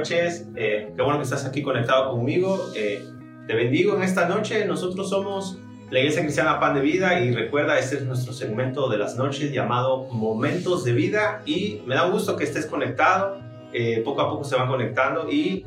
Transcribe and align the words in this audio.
Noches. 0.00 0.46
Eh, 0.56 0.92
qué 0.96 1.02
bueno 1.02 1.18
que 1.18 1.24
estás 1.24 1.44
aquí 1.44 1.62
conectado 1.62 2.10
conmigo. 2.10 2.70
Eh, 2.74 3.04
te 3.46 3.54
bendigo 3.54 3.94
en 3.96 4.02
esta 4.02 4.26
noche. 4.26 4.64
Nosotros 4.64 5.10
somos 5.10 5.58
la 5.90 5.98
Iglesia 5.98 6.22
Cristiana 6.22 6.58
Pan 6.58 6.74
de 6.74 6.80
Vida 6.80 7.20
y 7.20 7.34
recuerda, 7.34 7.78
este 7.78 7.96
es 7.96 8.02
nuestro 8.04 8.32
segmento 8.32 8.88
de 8.88 8.96
las 8.96 9.16
noches 9.16 9.52
llamado 9.52 10.04
Momentos 10.10 10.84
de 10.84 10.92
Vida 10.92 11.42
y 11.44 11.82
me 11.84 11.96
da 11.96 12.06
gusto 12.06 12.36
que 12.36 12.44
estés 12.44 12.66
conectado. 12.66 13.38
Eh, 13.72 14.02
poco 14.04 14.22
a 14.22 14.30
poco 14.30 14.42
se 14.42 14.56
van 14.56 14.66
conectando 14.66 15.30
y 15.30 15.64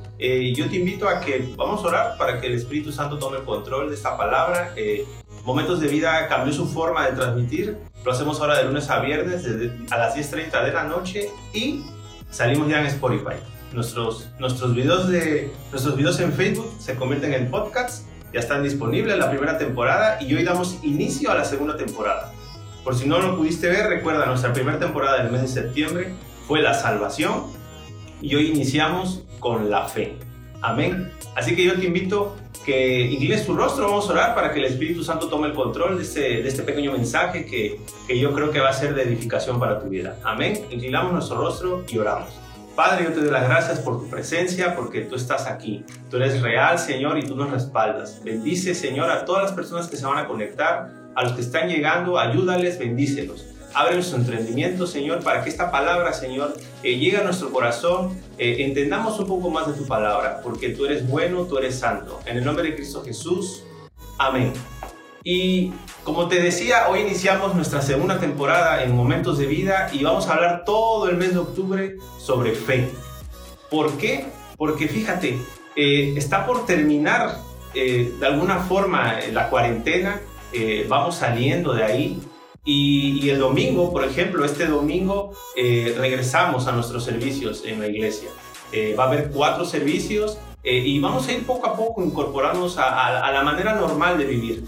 yo 0.56 0.68
te 0.68 0.76
invito 0.76 1.08
a 1.08 1.22
que 1.22 1.54
vamos 1.56 1.86
a 1.86 1.88
orar 1.88 2.18
para 2.18 2.42
que 2.42 2.48
el 2.48 2.54
Espíritu 2.54 2.92
Santo 2.92 3.18
tome 3.18 3.38
control 3.46 3.90
de 3.90 3.96
esta 3.96 4.18
palabra. 4.18 4.74
Momentos 5.46 5.80
de 5.80 5.88
Vida 5.88 6.28
cambió 6.28 6.54
su 6.54 6.68
forma 6.68 7.06
de 7.08 7.16
transmitir. 7.16 7.78
Lo 8.04 8.12
hacemos 8.12 8.42
ahora 8.42 8.58
de 8.58 8.66
lunes 8.66 8.90
a 8.90 9.00
viernes 9.00 9.46
a 9.92 9.98
las 9.98 10.16
10.30 10.16 10.66
de 10.66 10.74
la 10.74 10.84
noche 10.86 11.30
y 11.54 11.84
salimos 12.30 12.68
ya 12.68 12.82
en 12.82 12.88
Spotify. 12.88 13.36
Nuestros, 13.74 14.30
nuestros, 14.38 14.76
videos 14.76 15.10
de, 15.10 15.52
nuestros 15.72 15.96
videos 15.96 16.20
en 16.20 16.32
Facebook 16.32 16.72
se 16.80 16.96
convierten 16.96 17.34
en 17.34 17.50
podcasts, 17.50 18.06
ya 18.32 18.40
están 18.40 18.64
disponibles 18.64 19.18
la 19.18 19.32
primera 19.32 19.58
temporada 19.58 20.22
y 20.22 20.34
hoy 20.36 20.44
damos 20.44 20.78
inicio 20.84 21.32
a 21.32 21.36
la 21.36 21.44
segunda 21.44 21.76
temporada. 21.76 22.32
Por 22.84 22.96
si 22.96 23.08
no 23.08 23.20
lo 23.20 23.36
pudiste 23.36 23.70
ver, 23.70 23.88
recuerda, 23.88 24.28
nuestra 24.28 24.54
primera 24.54 24.78
temporada 24.78 25.24
del 25.24 25.32
mes 25.32 25.42
de 25.42 25.48
septiembre 25.48 26.14
fue 26.48 26.62
la 26.62 26.76
salvación 26.76 27.46
y 28.22 28.36
hoy 28.36 28.52
iniciamos 28.52 29.24
con 29.40 29.72
la 29.72 29.88
fe. 29.88 30.18
Amén. 30.62 31.12
Así 31.36 31.56
que 31.56 31.64
yo 31.66 31.74
te 31.74 31.86
invito 31.86 32.36
que 32.64 33.02
inclines 33.02 33.46
tu 33.46 33.56
rostro, 33.56 33.88
vamos 33.88 34.08
a 34.10 34.14
orar 34.14 34.36
para 34.36 34.54
que 34.54 34.60
el 34.60 34.66
Espíritu 34.66 35.04
Santo 35.04 35.30
tome 35.30 35.48
el 35.48 35.54
control 35.54 35.98
de 35.98 36.04
este, 36.04 36.22
de 36.44 36.48
este 36.48 36.62
pequeño 36.62 36.92
mensaje 36.92 37.46
que, 37.46 37.80
que 38.08 38.20
yo 38.20 38.34
creo 38.34 38.52
que 38.52 38.60
va 38.60 38.70
a 38.70 38.74
ser 38.74 38.94
de 38.94 39.02
edificación 39.02 39.60
para 39.60 39.80
tu 39.80 39.90
vida. 39.90 40.20
Amén. 40.24 40.66
Inclinamos 40.70 41.12
nuestro 41.12 41.38
rostro 41.38 41.84
y 41.90 41.98
oramos. 41.98 42.43
Padre, 42.76 43.04
yo 43.04 43.12
te 43.12 43.20
doy 43.22 43.30
las 43.30 43.48
gracias 43.48 43.80
por 43.80 44.00
tu 44.00 44.10
presencia, 44.10 44.76
porque 44.76 45.02
tú 45.02 45.16
estás 45.16 45.46
aquí. 45.46 45.86
Tú 46.10 46.18
eres 46.18 46.42
real, 46.42 46.80
Señor, 46.80 47.20
y 47.20 47.24
tú 47.24 47.36
nos 47.36 47.52
respaldas. 47.52 48.20
Bendice, 48.24 48.74
Señor, 48.74 49.12
a 49.12 49.26
todas 49.26 49.44
las 49.44 49.52
personas 49.52 49.88
que 49.88 49.96
se 49.96 50.06
van 50.08 50.18
a 50.18 50.28
conectar, 50.28 50.90
a 51.14 51.24
los 51.24 51.34
que 51.34 51.42
están 51.42 51.70
llegando, 51.70 52.18
ayúdales, 52.18 52.80
bendícelos. 52.80 53.46
Abre 53.76 53.94
nuestro 53.94 54.18
entendimiento, 54.18 54.88
Señor, 54.88 55.24
para 55.24 55.44
que 55.44 55.52
esta 55.52 55.70
palabra, 55.70 56.14
Señor, 56.14 56.56
llegue 56.82 57.18
a 57.18 57.24
nuestro 57.24 57.52
corazón, 57.52 58.20
eh, 58.40 58.58
entendamos 58.60 59.20
un 59.20 59.28
poco 59.28 59.52
más 59.52 59.68
de 59.68 59.74
tu 59.74 59.86
palabra, 59.86 60.42
porque 60.42 60.70
tú 60.70 60.86
eres 60.86 61.08
bueno, 61.08 61.46
tú 61.46 61.60
eres 61.60 61.78
santo. 61.78 62.22
En 62.26 62.38
el 62.38 62.44
nombre 62.44 62.64
de 62.64 62.76
Cristo 62.76 63.04
Jesús, 63.04 63.64
amén. 64.18 64.52
Y 65.24 65.72
como 66.04 66.28
te 66.28 66.42
decía, 66.42 66.90
hoy 66.90 67.00
iniciamos 67.00 67.56
nuestra 67.56 67.82
segunda 67.82 68.20
temporada 68.20 68.84
en 68.84 68.94
Momentos 68.94 69.38
de 69.38 69.46
Vida 69.46 69.90
y 69.94 70.04
vamos 70.04 70.28
a 70.28 70.34
hablar 70.34 70.66
todo 70.66 71.08
el 71.10 71.16
mes 71.16 71.34
de 71.34 71.40
octubre 71.40 71.96
sobre 72.20 72.52
fe. 72.52 72.90
¿Por 73.70 73.98
qué? 73.98 74.26
Porque 74.58 74.90
fíjate, 74.90 75.40
eh, 75.78 76.14
está 76.18 76.46
por 76.46 76.66
terminar 76.66 77.38
eh, 77.74 78.14
de 78.20 78.26
alguna 78.26 78.60
forma 78.60 79.20
la 79.32 79.50
cuarentena, 79.50 80.20
eh, 80.52 80.86
vamos 80.90 81.16
saliendo 81.16 81.74
de 81.74 81.86
ahí 81.86 82.22
y, 82.66 83.30
el 83.30 83.40
domingo, 83.40 83.92
por 83.94 84.04
ejemplo, 84.04 84.44
este 84.46 84.68
domingo 84.68 85.34
regresamos 85.56 86.68
a 86.68 86.72
nuestros 86.74 87.04
servicios 87.04 87.64
en 87.66 87.80
la 87.80 87.88
iglesia. 87.88 88.30
va 88.98 89.04
a 89.04 89.08
haber 89.08 89.32
cuatro 89.32 89.66
servicios 89.66 90.38
y 90.64 90.98
vamos 91.00 91.28
a 91.28 91.34
ir 91.34 91.46
poco 91.46 91.68
a 91.68 91.76
poco 91.76 92.04
incorporándonos 92.04 92.78
a 92.78 93.32
la 93.34 93.44
manera 93.44 93.76
normal 93.76 94.18
de 94.18 94.26
vivir. 94.26 94.64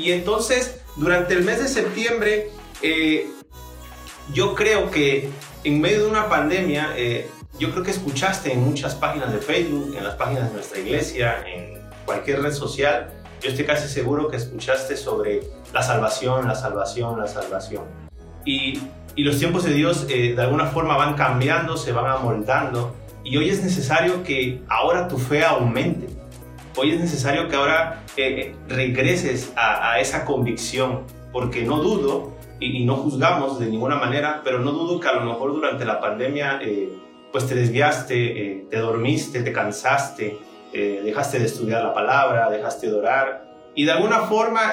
Y 0.00 0.12
entonces, 0.12 0.80
durante 0.96 1.34
el 1.34 1.44
mes 1.44 1.58
de 1.58 1.68
septiembre, 1.68 2.48
eh, 2.80 3.26
yo 4.32 4.54
creo 4.54 4.90
que 4.90 5.28
en 5.62 5.80
medio 5.80 6.04
de 6.04 6.06
una 6.06 6.28
pandemia, 6.30 6.94
eh, 6.96 7.28
yo 7.58 7.70
creo 7.70 7.82
que 7.82 7.90
escuchaste 7.90 8.50
en 8.52 8.64
muchas 8.64 8.94
páginas 8.94 9.30
de 9.30 9.40
Facebook, 9.40 9.94
en 9.94 10.04
las 10.04 10.14
páginas 10.14 10.48
de 10.48 10.54
nuestra 10.54 10.80
iglesia, 10.80 11.44
en 11.46 11.78
cualquier 12.06 12.40
red 12.40 12.54
social, 12.54 13.12
yo 13.42 13.50
estoy 13.50 13.66
casi 13.66 13.88
seguro 13.88 14.28
que 14.28 14.38
escuchaste 14.38 14.96
sobre 14.96 15.42
la 15.72 15.82
salvación, 15.82 16.48
la 16.48 16.54
salvación, 16.54 17.18
la 17.18 17.26
salvación. 17.26 17.84
Y, 18.44 18.80
los 19.16 19.38
tiempos 19.38 19.64
de 19.64 19.74
Dios 19.74 20.06
eh, 20.08 20.32
de 20.34 20.40
alguna 20.40 20.64
forma 20.64 20.96
van 20.96 21.14
cambiando, 21.14 21.76
se 21.76 21.92
van 21.92 22.06
amoldando. 22.06 22.96
Y 23.22 23.36
hoy 23.36 23.50
es 23.50 23.62
necesario 23.62 24.22
que 24.22 24.62
ahora 24.66 25.08
tu 25.08 25.18
fe 25.18 25.44
aumente. 25.44 26.06
Hoy 26.76 26.92
es 26.92 27.00
necesario 27.00 27.48
que 27.48 27.56
ahora 27.56 28.04
eh, 28.16 28.54
regreses 28.68 29.52
a, 29.56 29.98
esa 29.98 30.24
convicción, 30.24 31.00
porque 31.32 31.62
no 31.62 31.78
dudo, 31.80 32.32
y, 32.60 32.84
no 32.84 32.96
juzgamos 32.96 33.58
de 33.58 33.66
ninguna 33.66 33.96
manera, 33.96 34.42
pero 34.44 34.60
no 34.60 34.70
dudo 34.70 35.00
que 35.00 35.08
a 35.08 35.14
lo 35.14 35.22
mejor 35.22 35.52
durante 35.52 35.84
la 35.84 36.00
pandemia 36.00 36.60
eh, 36.62 36.88
pues 37.32 37.46
te 37.46 37.54
desviaste, 37.54 38.14
eh, 38.14 38.66
te 38.70 38.78
dormiste, 38.78 39.42
te 39.42 39.52
cansaste, 39.52 40.38
dejaste 40.72 41.40
de 41.40 41.46
estudiar 41.46 41.82
la 41.82 41.92
palabra, 41.92 42.48
dejaste 42.48 42.86
de 42.88 42.94
orar, 42.94 43.44
y 43.74 43.84
de 43.84 43.92
alguna 43.92 44.20
forma 44.20 44.72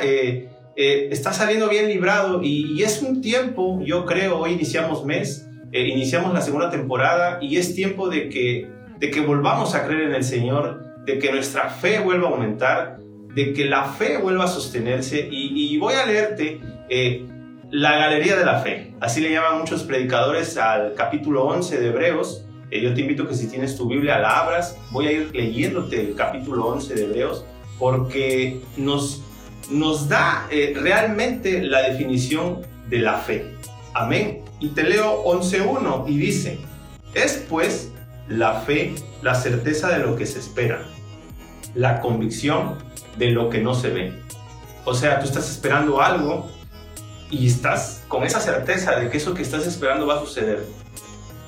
estás 0.75 1.37
saliendo 1.37 1.69
bien 1.69 1.87
librado, 1.87 2.43
y, 2.43 2.73
y, 2.73 2.83
es 2.83 3.01
un 3.01 3.21
tiempo, 3.21 3.79
yo 3.83 4.05
creo, 4.05 4.39
hoy 4.39 4.51
iniciamos 4.51 5.03
mes, 5.05 5.49
iniciamos 5.71 6.33
la 6.33 6.41
segunda 6.41 6.69
temporada, 6.69 7.39
y 7.41 7.57
es 7.57 7.73
tiempo 7.73 8.09
de 8.09 8.29
que, 8.29 8.69
de 8.99 9.09
que 9.09 9.21
volvamos 9.21 9.73
a 9.73 9.87
creer 9.87 10.03
en 10.03 10.15
el 10.15 10.23
Señor, 10.23 10.86
de 11.07 11.19
que 11.19 11.31
nuestra 11.31 11.69
fe 11.69 11.99
vuelva 11.99 12.27
a 12.27 12.31
aumentar, 12.31 12.99
de 13.33 13.53
que 13.53 13.63
la 13.63 13.85
fe 13.85 14.17
vuelva 14.17 14.43
a 14.43 14.47
sostenerse. 14.47 15.29
Y, 15.31 15.77
voy 15.77 15.93
a 15.93 16.05
leerte 16.05 16.59
eh, 16.89 17.25
la 17.71 17.97
Galería 17.97 18.35
de 18.35 18.43
la 18.43 18.59
Fe. 18.59 18.93
Así 18.99 19.21
le 19.21 19.31
llaman 19.31 19.59
muchos 19.59 19.83
predicadores 19.83 20.57
al 20.57 20.95
capítulo 20.95 21.45
11 21.45 21.79
de 21.79 21.87
Hebreos. 21.87 22.45
Eh, 22.71 22.81
yo 22.81 22.93
te 22.93 23.01
invito 23.01 23.25
que 23.25 23.35
si 23.35 23.47
tienes 23.47 23.77
tu 23.77 23.87
Biblia 23.87 24.19
la 24.19 24.41
abras. 24.41 24.77
Voy 24.91 25.07
a 25.07 25.11
ir 25.13 25.33
leyéndote 25.33 26.01
el 26.01 26.13
capítulo 26.13 26.65
11 26.67 26.95
de 26.95 27.03
Hebreos 27.05 27.45
porque 27.79 28.59
nos, 28.75 29.23
nos 29.71 30.09
da 30.09 30.45
eh, 30.51 30.73
realmente 30.75 31.63
la 31.63 31.83
definición 31.83 32.63
de 32.89 32.99
la 32.99 33.17
fe. 33.19 33.45
Amén. 33.93 34.41
Y 34.59 34.69
te 34.69 34.83
leo 34.83 35.23
11.1 35.23 36.03
y 36.09 36.17
dice, 36.17 36.57
es 37.13 37.45
pues 37.49 37.93
la 38.27 38.55
fe 38.61 38.93
la 39.21 39.35
certeza 39.35 39.87
de 39.97 39.99
lo 39.99 40.17
que 40.17 40.25
se 40.25 40.39
espera 40.39 40.81
la 41.77 42.01
convicción 42.01 42.75
de 43.17 43.31
lo 43.31 43.49
que 43.49 43.61
no 43.61 43.73
se 43.73 43.89
ve. 43.89 44.13
O 44.83 44.93
sea, 44.93 45.19
tú 45.19 45.25
estás 45.25 45.49
esperando 45.49 46.01
algo 46.01 46.49
y 47.29 47.47
estás 47.47 48.03
con 48.07 48.23
esa 48.23 48.39
certeza 48.39 48.99
de 48.99 49.09
que 49.09 49.17
eso 49.17 49.33
que 49.33 49.43
estás 49.43 49.67
esperando 49.67 50.07
va 50.07 50.15
a 50.15 50.19
suceder. 50.19 50.65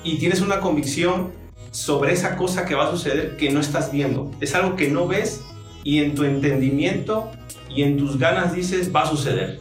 Y 0.04 0.18
tienes 0.18 0.40
una 0.40 0.60
convicción 0.60 1.32
sobre 1.72 2.12
esa 2.12 2.36
cosa 2.36 2.64
que 2.64 2.74
va 2.74 2.88
a 2.88 2.90
suceder 2.90 3.36
que 3.36 3.50
no 3.50 3.60
estás 3.60 3.90
viendo. 3.90 4.30
Es 4.40 4.54
algo 4.54 4.76
que 4.76 4.88
no 4.88 5.06
ves 5.08 5.42
y 5.82 5.98
en 5.98 6.14
tu 6.14 6.24
entendimiento 6.24 7.30
y 7.68 7.82
en 7.82 7.96
tus 7.96 8.18
ganas 8.18 8.54
dices 8.54 8.94
va 8.94 9.02
a 9.02 9.06
suceder. 9.06 9.58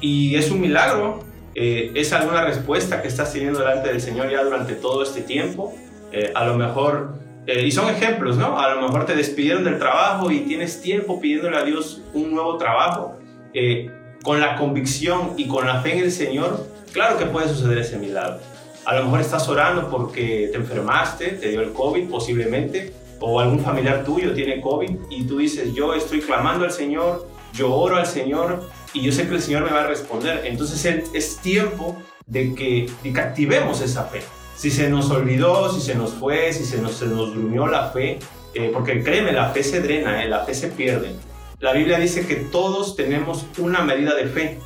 Y 0.00 0.36
es 0.36 0.50
un 0.50 0.60
milagro, 0.60 1.24
eh, 1.54 1.92
es 1.94 2.12
alguna 2.12 2.44
respuesta 2.44 3.02
que 3.02 3.08
estás 3.08 3.32
teniendo 3.32 3.58
delante 3.58 3.88
del 3.88 4.00
Señor 4.00 4.30
ya 4.30 4.42
durante 4.42 4.74
todo 4.74 5.02
este 5.02 5.20
tiempo. 5.20 5.74
Eh, 6.12 6.32
a 6.34 6.46
lo 6.46 6.56
mejor 6.56 7.27
eh, 7.48 7.66
y 7.66 7.72
son 7.72 7.88
ejemplos, 7.88 8.36
¿no? 8.36 8.58
A 8.58 8.74
lo 8.74 8.82
mejor 8.82 9.06
te 9.06 9.16
despidieron 9.16 9.64
del 9.64 9.78
trabajo 9.78 10.30
y 10.30 10.40
tienes 10.40 10.82
tiempo 10.82 11.18
pidiéndole 11.18 11.56
a 11.56 11.64
Dios 11.64 12.02
un 12.12 12.30
nuevo 12.30 12.58
trabajo. 12.58 13.16
Eh, 13.54 13.90
con 14.22 14.38
la 14.38 14.56
convicción 14.56 15.32
y 15.38 15.48
con 15.48 15.66
la 15.66 15.80
fe 15.80 15.94
en 15.94 16.00
el 16.00 16.12
Señor, 16.12 16.66
claro 16.92 17.16
que 17.16 17.24
puede 17.24 17.48
suceder 17.48 17.78
ese 17.78 17.96
milagro. 17.96 18.40
A 18.84 18.96
lo 18.96 19.04
mejor 19.04 19.20
estás 19.20 19.48
orando 19.48 19.88
porque 19.88 20.50
te 20.52 20.58
enfermaste, 20.58 21.28
te 21.28 21.48
dio 21.48 21.62
el 21.62 21.72
COVID 21.72 22.10
posiblemente, 22.10 22.92
o 23.18 23.40
algún 23.40 23.60
familiar 23.60 24.04
tuyo 24.04 24.34
tiene 24.34 24.60
COVID 24.60 24.90
y 25.08 25.26
tú 25.26 25.38
dices, 25.38 25.72
yo 25.72 25.94
estoy 25.94 26.20
clamando 26.20 26.66
al 26.66 26.72
Señor, 26.72 27.26
yo 27.54 27.74
oro 27.74 27.96
al 27.96 28.06
Señor 28.06 28.68
y 28.92 29.00
yo 29.00 29.10
sé 29.10 29.26
que 29.26 29.36
el 29.36 29.40
Señor 29.40 29.64
me 29.64 29.70
va 29.70 29.84
a 29.84 29.86
responder. 29.86 30.42
Entonces 30.44 30.84
es 31.14 31.38
tiempo 31.38 31.96
de 32.26 32.54
que, 32.54 32.90
de 33.02 33.12
que 33.14 33.20
activemos 33.20 33.80
esa 33.80 34.04
fe 34.04 34.20
si 34.58 34.70
se 34.70 34.90
nos 34.90 35.10
olvidó, 35.10 35.72
si 35.72 35.80
se 35.80 35.94
nos 35.94 36.12
fue, 36.14 36.52
si 36.52 36.64
se 36.64 36.82
nos, 36.82 36.96
se 36.96 37.06
nos 37.06 37.32
durmió 37.32 37.66
la 37.66 37.90
fe, 37.90 38.18
eh, 38.54 38.70
porque 38.72 39.02
créeme, 39.02 39.32
la 39.32 39.50
fe 39.50 39.62
se 39.62 39.80
drena, 39.80 40.22
eh, 40.22 40.28
la 40.28 40.44
fe 40.44 40.52
se 40.52 40.68
pierde. 40.68 41.14
La 41.60 41.72
Biblia 41.72 41.98
dice 41.98 42.26
que 42.26 42.36
todos 42.36 42.96
tenemos 42.96 43.46
una 43.58 43.82
medida 43.82 44.14
de 44.14 44.26
fe. 44.26 44.58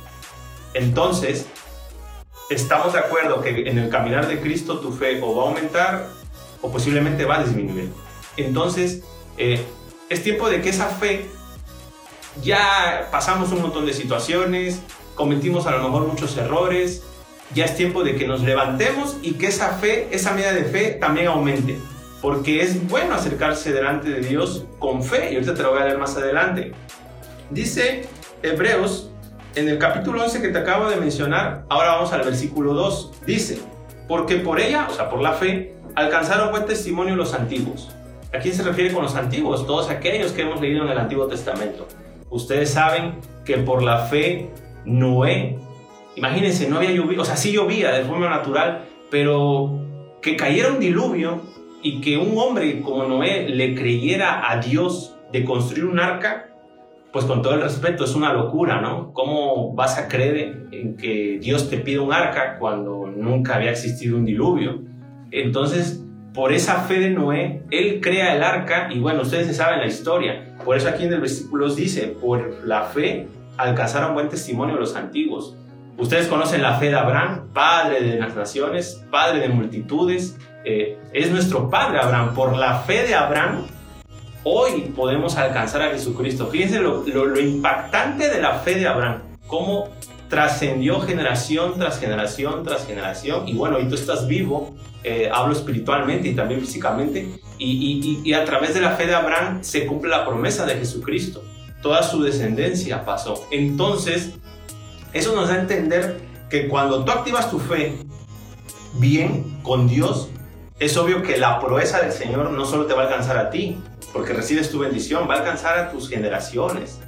Entonces, 0.73 1.45
estamos 2.49 2.93
de 2.93 2.99
acuerdo 2.99 3.41
que 3.41 3.69
en 3.69 3.77
el 3.77 3.89
caminar 3.89 4.27
de 4.27 4.41
Cristo 4.41 4.79
tu 4.79 4.91
fe 4.91 5.21
o 5.21 5.35
va 5.35 5.43
a 5.43 5.47
aumentar 5.49 6.09
o 6.61 6.71
posiblemente 6.71 7.25
va 7.25 7.39
a 7.39 7.43
disminuir. 7.43 7.89
Entonces, 8.35 9.03
Eh, 9.37 9.59
es 10.09 10.23
tiempo 10.23 10.49
de 10.49 10.61
que 10.61 10.69
esa 10.69 10.87
fe, 10.87 11.25
ya 12.43 13.09
pasamos 13.11 13.51
un 13.51 13.61
montón 13.61 13.85
de 13.85 13.93
situaciones, 13.93 14.79
cometimos 15.15 15.65
a 15.65 15.71
lo 15.71 15.83
mejor 15.83 16.07
muchos 16.07 16.37
errores, 16.37 17.03
ya 17.53 17.65
es 17.65 17.75
tiempo 17.75 18.03
de 18.03 18.15
que 18.15 18.27
nos 18.27 18.41
levantemos 18.41 19.17
y 19.21 19.33
que 19.33 19.47
esa 19.47 19.69
fe, 19.69 20.07
esa 20.11 20.33
medida 20.33 20.53
de 20.53 20.63
fe 20.63 20.91
también 20.99 21.27
aumente. 21.27 21.77
Porque 22.21 22.61
es 22.61 22.87
bueno 22.87 23.15
acercarse 23.15 23.73
delante 23.73 24.09
de 24.09 24.21
Dios 24.21 24.65
con 24.79 25.03
fe. 25.03 25.31
Y 25.31 25.35
ahorita 25.35 25.53
te 25.55 25.63
lo 25.63 25.71
voy 25.71 25.81
a 25.81 25.85
leer 25.85 25.97
más 25.97 26.15
adelante. 26.15 26.71
Dice 27.49 28.07
Hebreos, 28.41 29.11
en 29.55 29.69
el 29.69 29.77
capítulo 29.77 30.23
11 30.23 30.41
que 30.41 30.47
te 30.47 30.57
acabo 30.57 30.89
de 30.89 30.95
mencionar, 30.95 31.65
ahora 31.69 31.95
vamos 31.95 32.13
al 32.13 32.23
versículo 32.23 32.73
2. 32.73 33.25
Dice, 33.25 33.59
porque 34.07 34.37
por 34.37 34.59
ella, 34.59 34.87
o 34.89 34.93
sea, 34.93 35.09
por 35.09 35.21
la 35.21 35.33
fe, 35.33 35.75
alcanzaron 35.95 36.51
buen 36.51 36.65
testimonio 36.65 37.15
los 37.15 37.33
antiguos. 37.33 37.91
¿A 38.33 38.39
quién 38.39 38.55
se 38.55 38.63
refiere 38.63 38.91
con 38.91 39.03
los 39.03 39.15
antiguos? 39.15 39.67
Todos 39.67 39.89
aquellos 39.89 40.31
que 40.31 40.41
hemos 40.41 40.59
leído 40.59 40.83
en 40.83 40.89
el 40.89 40.97
Antiguo 40.97 41.27
Testamento. 41.27 41.87
Ustedes 42.31 42.71
saben 42.71 43.19
que 43.45 43.57
por 43.57 43.83
la 43.83 44.07
fe 44.07 44.49
Noé 44.85 45.59
Imagínense, 46.15 46.69
no 46.69 46.77
había 46.77 46.91
llovido, 46.91 47.23
o 47.23 47.25
sea, 47.25 47.35
sí 47.35 47.51
llovía 47.51 47.91
de 47.91 48.03
forma 48.03 48.29
natural, 48.29 48.85
pero 49.09 49.79
que 50.21 50.35
cayera 50.35 50.71
un 50.71 50.79
diluvio 50.79 51.41
y 51.81 52.01
que 52.01 52.17
un 52.17 52.37
hombre 52.37 52.81
como 52.81 53.05
Noé 53.05 53.49
le 53.49 53.75
creyera 53.75 54.49
a 54.51 54.57
Dios 54.59 55.15
de 55.31 55.43
construir 55.43 55.85
un 55.85 55.99
arca, 55.99 56.49
pues 57.11 57.25
con 57.25 57.41
todo 57.41 57.53
el 57.53 57.61
respeto, 57.61 58.05
es 58.05 58.15
una 58.15 58.33
locura, 58.33 58.81
¿no? 58.81 59.13
¿Cómo 59.13 59.73
vas 59.75 59.97
a 59.97 60.07
creer 60.07 60.67
en 60.71 60.97
que 60.97 61.39
Dios 61.39 61.69
te 61.69 61.77
pide 61.77 61.99
un 61.99 62.13
arca 62.13 62.57
cuando 62.57 63.07
nunca 63.07 63.55
había 63.55 63.71
existido 63.71 64.17
un 64.17 64.25
diluvio? 64.25 64.81
Entonces, 65.29 66.03
por 66.33 66.51
esa 66.51 66.81
fe 66.81 66.99
de 66.99 67.09
Noé, 67.11 67.63
él 67.69 67.99
crea 68.01 68.35
el 68.35 68.41
arca 68.41 68.89
y 68.91 68.99
bueno, 68.99 69.21
ustedes 69.21 69.47
se 69.47 69.53
saben 69.53 69.79
la 69.79 69.85
historia. 69.85 70.55
Por 70.63 70.77
eso 70.77 70.87
aquí 70.89 71.03
en 71.03 71.13
el 71.13 71.21
versículo 71.21 71.73
dice, 71.73 72.07
por 72.07 72.65
la 72.65 72.83
fe 72.83 73.27
alcanzaron 73.57 74.13
buen 74.13 74.29
testimonio 74.29 74.75
los 74.75 74.95
antiguos. 74.95 75.55
Ustedes 75.97 76.27
conocen 76.27 76.61
la 76.61 76.79
fe 76.79 76.89
de 76.89 76.95
Abraham, 76.95 77.49
padre 77.53 78.01
de 78.01 78.19
las 78.19 78.35
naciones, 78.35 79.03
padre 79.11 79.39
de 79.39 79.49
multitudes. 79.49 80.37
Eh, 80.65 80.97
es 81.13 81.29
nuestro 81.29 81.69
padre 81.69 81.99
Abraham. 81.99 82.33
Por 82.33 82.57
la 82.57 82.79
fe 82.79 83.03
de 83.03 83.13
Abraham, 83.13 83.67
hoy 84.43 84.91
podemos 84.95 85.37
alcanzar 85.37 85.83
a 85.83 85.89
Jesucristo. 85.91 86.47
Fíjense 86.47 86.79
lo, 86.79 87.39
impactante 87.39 88.29
de 88.29 88.41
la 88.41 88.55
fe 88.59 88.75
de 88.75 88.87
Abraham. 88.87 89.21
Cómo 89.45 89.89
trascendió 90.29 90.99
generación 91.01 91.73
tras 91.77 91.99
generación 91.99 92.63
tras 92.63 92.87
generación. 92.87 93.47
Y 93.47 93.53
bueno, 93.53 93.79
y 93.79 93.87
tú 93.87 93.93
estás 93.93 94.27
vivo, 94.27 94.75
eh, 95.03 95.29
hablo 95.31 95.53
espiritualmente 95.53 96.29
y 96.29 96.33
también 96.33 96.59
físicamente. 96.59 97.39
Y, 97.59 98.21
y 98.23 98.33
a 98.33 98.43
través 98.45 98.73
de 98.73 98.81
la 98.81 98.91
fe 98.91 99.05
de 99.05 99.13
Abraham 99.13 99.59
se 99.61 99.85
cumple 99.85 100.09
la 100.09 100.25
promesa 100.25 100.65
de 100.65 100.73
Jesucristo. 100.73 101.43
Toda 101.83 102.01
su 102.01 102.23
descendencia 102.23 103.05
pasó. 103.05 103.45
Entonces, 103.51 104.33
eso 105.13 105.35
nos 105.35 105.49
da 105.49 105.55
a 105.55 105.59
entender 105.59 106.19
que 106.49 106.67
cuando 106.67 107.05
tú 107.05 107.11
activas 107.11 107.49
tu 107.49 107.59
fe 107.59 107.95
bien 108.93 109.59
con 109.63 109.87
Dios, 109.87 110.29
es 110.79 110.97
obvio 110.97 111.21
que 111.23 111.37
la 111.37 111.59
proeza 111.59 112.01
del 112.01 112.11
Señor 112.11 112.51
no 112.51 112.65
solo 112.65 112.85
te 112.85 112.93
va 112.93 113.03
a 113.03 113.05
alcanzar 113.05 113.37
a 113.37 113.49
ti, 113.49 113.77
porque 114.11 114.33
recibes 114.33 114.69
tu 114.69 114.79
bendición, 114.79 115.27
va 115.29 115.35
a 115.35 115.37
alcanzar 115.39 115.77
a 115.77 115.91
tus 115.91 116.09
generaciones. 116.09 116.99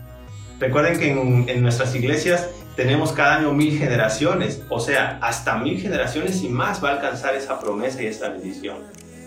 Recuerden 0.60 0.98
que 1.00 1.12
en, 1.52 1.62
nuestras 1.62 1.94
iglesias 1.96 2.50
tenemos 2.76 3.12
cada 3.12 3.38
año 3.38 3.54
mil 3.54 3.78
generaciones, 3.78 4.64
o 4.70 4.80
sea, 4.80 5.20
hasta 5.22 5.58
mil 5.58 5.80
generaciones 5.82 6.42
y 6.42 6.50
más 6.50 6.84
va 6.84 6.90
a 6.90 6.92
alcanzar 6.94 7.36
esa 7.36 7.60
promesa 7.60 8.02
y 8.02 8.08
esa 8.08 8.30
bendición. 8.30 8.78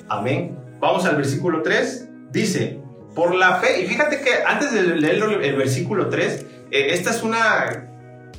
Amén. 0.09 0.59
Vamos 0.81 1.05
al 1.05 1.17
versículo 1.17 1.63
3. 1.63 2.09
Dice, 2.31 2.81
por 3.15 3.35
la 3.35 3.57
fe, 3.57 3.83
y 3.83 3.87
fíjate 3.87 4.21
que 4.21 4.31
antes 4.47 4.73
de 4.73 4.83
leer 4.83 5.23
el 5.43 5.57
versículo 5.57 6.09
3, 6.09 6.47
eh, 6.71 6.89
esta 6.91 7.11
es 7.11 7.23
una 7.23 7.88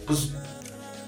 pues, 0.09 0.31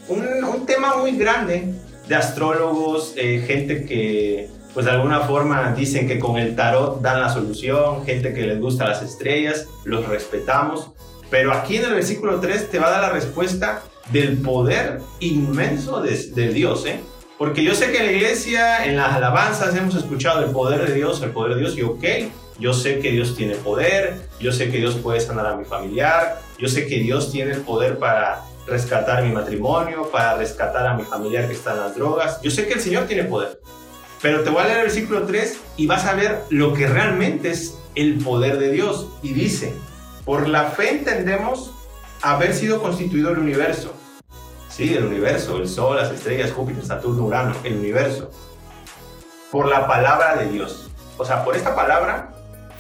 un, 0.08 0.66
tema 0.68 0.98
muy 0.98 1.18
grande 1.18 1.74
de 2.08 2.16
astrólogos, 2.16 3.14
eh, 3.18 3.44
gente 3.48 3.84
que 3.86 4.48
pues 4.74 4.86
de 4.86 4.92
alguna 4.92 5.22
forma 5.22 5.74
dicen 5.74 6.08
que 6.08 6.20
con 6.20 6.38
el 6.38 6.56
tarot 6.56 7.02
dan 7.02 7.20
la 7.20 7.30
solución, 7.30 8.06
gente 8.06 8.34
que 8.34 8.44
les 8.44 8.60
gusta 8.62 8.88
las 8.88 9.02
estrellas, 9.02 9.68
los 9.84 10.08
respetamos, 10.08 10.92
pero 11.30 11.52
aquí 11.52 11.78
en 11.78 11.86
el 11.86 11.96
versículo 11.96 12.40
3 12.40 12.70
te 12.70 12.80
va 12.80 12.88
a 12.88 12.92
dar 12.92 13.02
la 13.02 13.10
respuesta 13.10 13.82
del 14.12 14.38
poder 14.38 15.02
inmenso 15.20 16.02
de, 16.02 16.16
de 16.16 16.54
Dios, 16.54 16.86
¿eh? 16.86 17.00
Porque 17.38 17.64
yo 17.64 17.74
sé 17.74 17.92
que 17.92 17.98
en 17.98 18.06
la 18.06 18.12
iglesia, 18.12 18.86
en 18.86 18.96
las 18.96 19.14
alabanzas, 19.14 19.76
hemos 19.76 19.96
escuchado 19.96 20.46
el 20.46 20.52
poder 20.52 20.88
de 20.88 20.94
Dios, 20.94 21.22
el 21.24 21.32
poder 21.32 21.56
de 21.56 21.62
Dios, 21.62 21.78
y 21.78 21.82
ok, 21.82 22.04
yo 22.60 22.74
sé 22.74 23.00
que 23.00 23.12
Dios 23.12 23.36
tiene 23.36 23.56
poder, 23.56 24.22
yo 24.40 24.52
sé 24.52 24.70
que 24.70 24.78
Dios 24.78 24.96
puede 24.96 25.20
sanar 25.20 25.48
a 25.48 25.56
mi 25.56 25.66
familiar, 25.66 26.40
yo 26.60 26.68
sé 26.68 26.86
que 26.86 27.00
Dios 27.00 27.32
tiene 27.32 27.54
el 27.54 27.62
poder 27.62 27.98
para 27.98 28.44
rescatar 28.68 29.24
mi 29.24 29.32
matrimonio, 29.32 30.10
para 30.12 30.36
rescatar 30.38 30.88
a 30.88 30.94
mi 30.96 31.04
familiar 31.04 31.48
que 31.48 31.54
está 31.54 31.72
en 31.72 31.80
las 31.80 31.96
drogas. 31.96 32.42
Yo 32.42 32.52
sé 32.52 32.68
que 32.68 32.74
el 32.74 32.82
Señor 32.82 33.06
tiene 33.06 33.24
poder, 33.24 33.60
pero 34.22 34.44
te 34.44 34.50
voy 34.50 34.62
a 34.62 34.66
leer 34.66 34.78
el 34.78 34.84
versículo 34.84 35.24
3 35.24 35.58
y 35.78 35.88
vas 35.88 36.06
a 36.06 36.14
ver 36.14 36.44
lo 36.50 36.74
que 36.74 36.88
realmente 36.88 37.52
es 37.52 37.78
el 37.96 38.20
poder 38.24 38.60
de 38.60 38.72
Dios. 38.72 39.08
Y 39.22 39.34
dice, 39.34 39.74
por 40.26 40.48
la 40.48 40.66
fe 40.66 40.92
entendemos 40.92 41.74
haber 42.22 42.54
sido 42.54 42.82
constituido 42.82 43.32
el 43.32 43.40
universo. 43.40 43.94
Sí, 44.70 44.94
el 44.94 45.06
universo, 45.06 45.58
el 45.58 45.68
Sol, 45.68 45.98
las 45.98 46.12
estrellas, 46.12 46.52
Júpiter, 46.52 46.86
Saturno, 46.86 47.24
Urano, 47.24 47.56
el 47.64 47.78
universo. 47.78 48.32
Por 49.52 49.68
la 49.68 49.86
palabra 49.88 50.36
de 50.38 50.50
Dios. 50.50 50.90
O 51.18 51.26
sea, 51.26 51.44
por 51.44 51.56
esta 51.56 51.76
palabra 51.76 52.32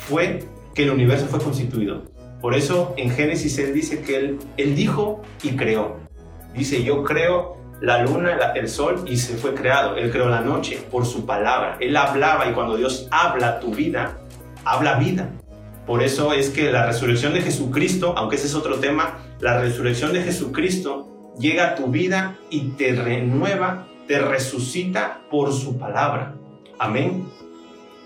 fue 0.07 0.47
que 0.73 0.83
el 0.83 0.91
universo 0.91 1.25
fue 1.27 1.39
constituido. 1.39 2.03
Por 2.41 2.55
eso 2.55 2.93
en 2.97 3.11
Génesis 3.11 3.57
él 3.59 3.73
dice 3.73 4.01
que 4.01 4.17
él, 4.17 4.39
él 4.57 4.75
dijo 4.75 5.21
y 5.43 5.51
creó. 5.51 5.97
Dice, 6.53 6.83
yo 6.83 7.03
creo 7.03 7.57
la 7.81 8.03
luna, 8.03 8.53
el 8.55 8.69
sol 8.69 9.03
y 9.07 9.17
se 9.17 9.35
fue 9.35 9.53
creado. 9.53 9.95
Él 9.95 10.11
creó 10.11 10.29
la 10.29 10.41
noche 10.41 10.79
por 10.89 11.05
su 11.05 11.25
palabra. 11.25 11.77
Él 11.79 11.95
hablaba 11.97 12.49
y 12.49 12.53
cuando 12.53 12.77
Dios 12.77 13.07
habla 13.11 13.59
tu 13.59 13.73
vida, 13.73 14.19
habla 14.63 14.95
vida. 14.95 15.29
Por 15.85 16.03
eso 16.03 16.33
es 16.33 16.49
que 16.49 16.71
la 16.71 16.85
resurrección 16.85 17.33
de 17.33 17.41
Jesucristo, 17.41 18.13
aunque 18.15 18.35
ese 18.35 18.47
es 18.47 18.55
otro 18.55 18.75
tema, 18.75 19.19
la 19.39 19.59
resurrección 19.59 20.13
de 20.13 20.21
Jesucristo 20.21 21.33
llega 21.39 21.69
a 21.69 21.75
tu 21.75 21.87
vida 21.87 22.37
y 22.49 22.69
te 22.71 22.93
renueva, 22.93 23.87
te 24.07 24.19
resucita 24.19 25.21
por 25.31 25.51
su 25.51 25.77
palabra. 25.77 26.35
Amén. 26.77 27.25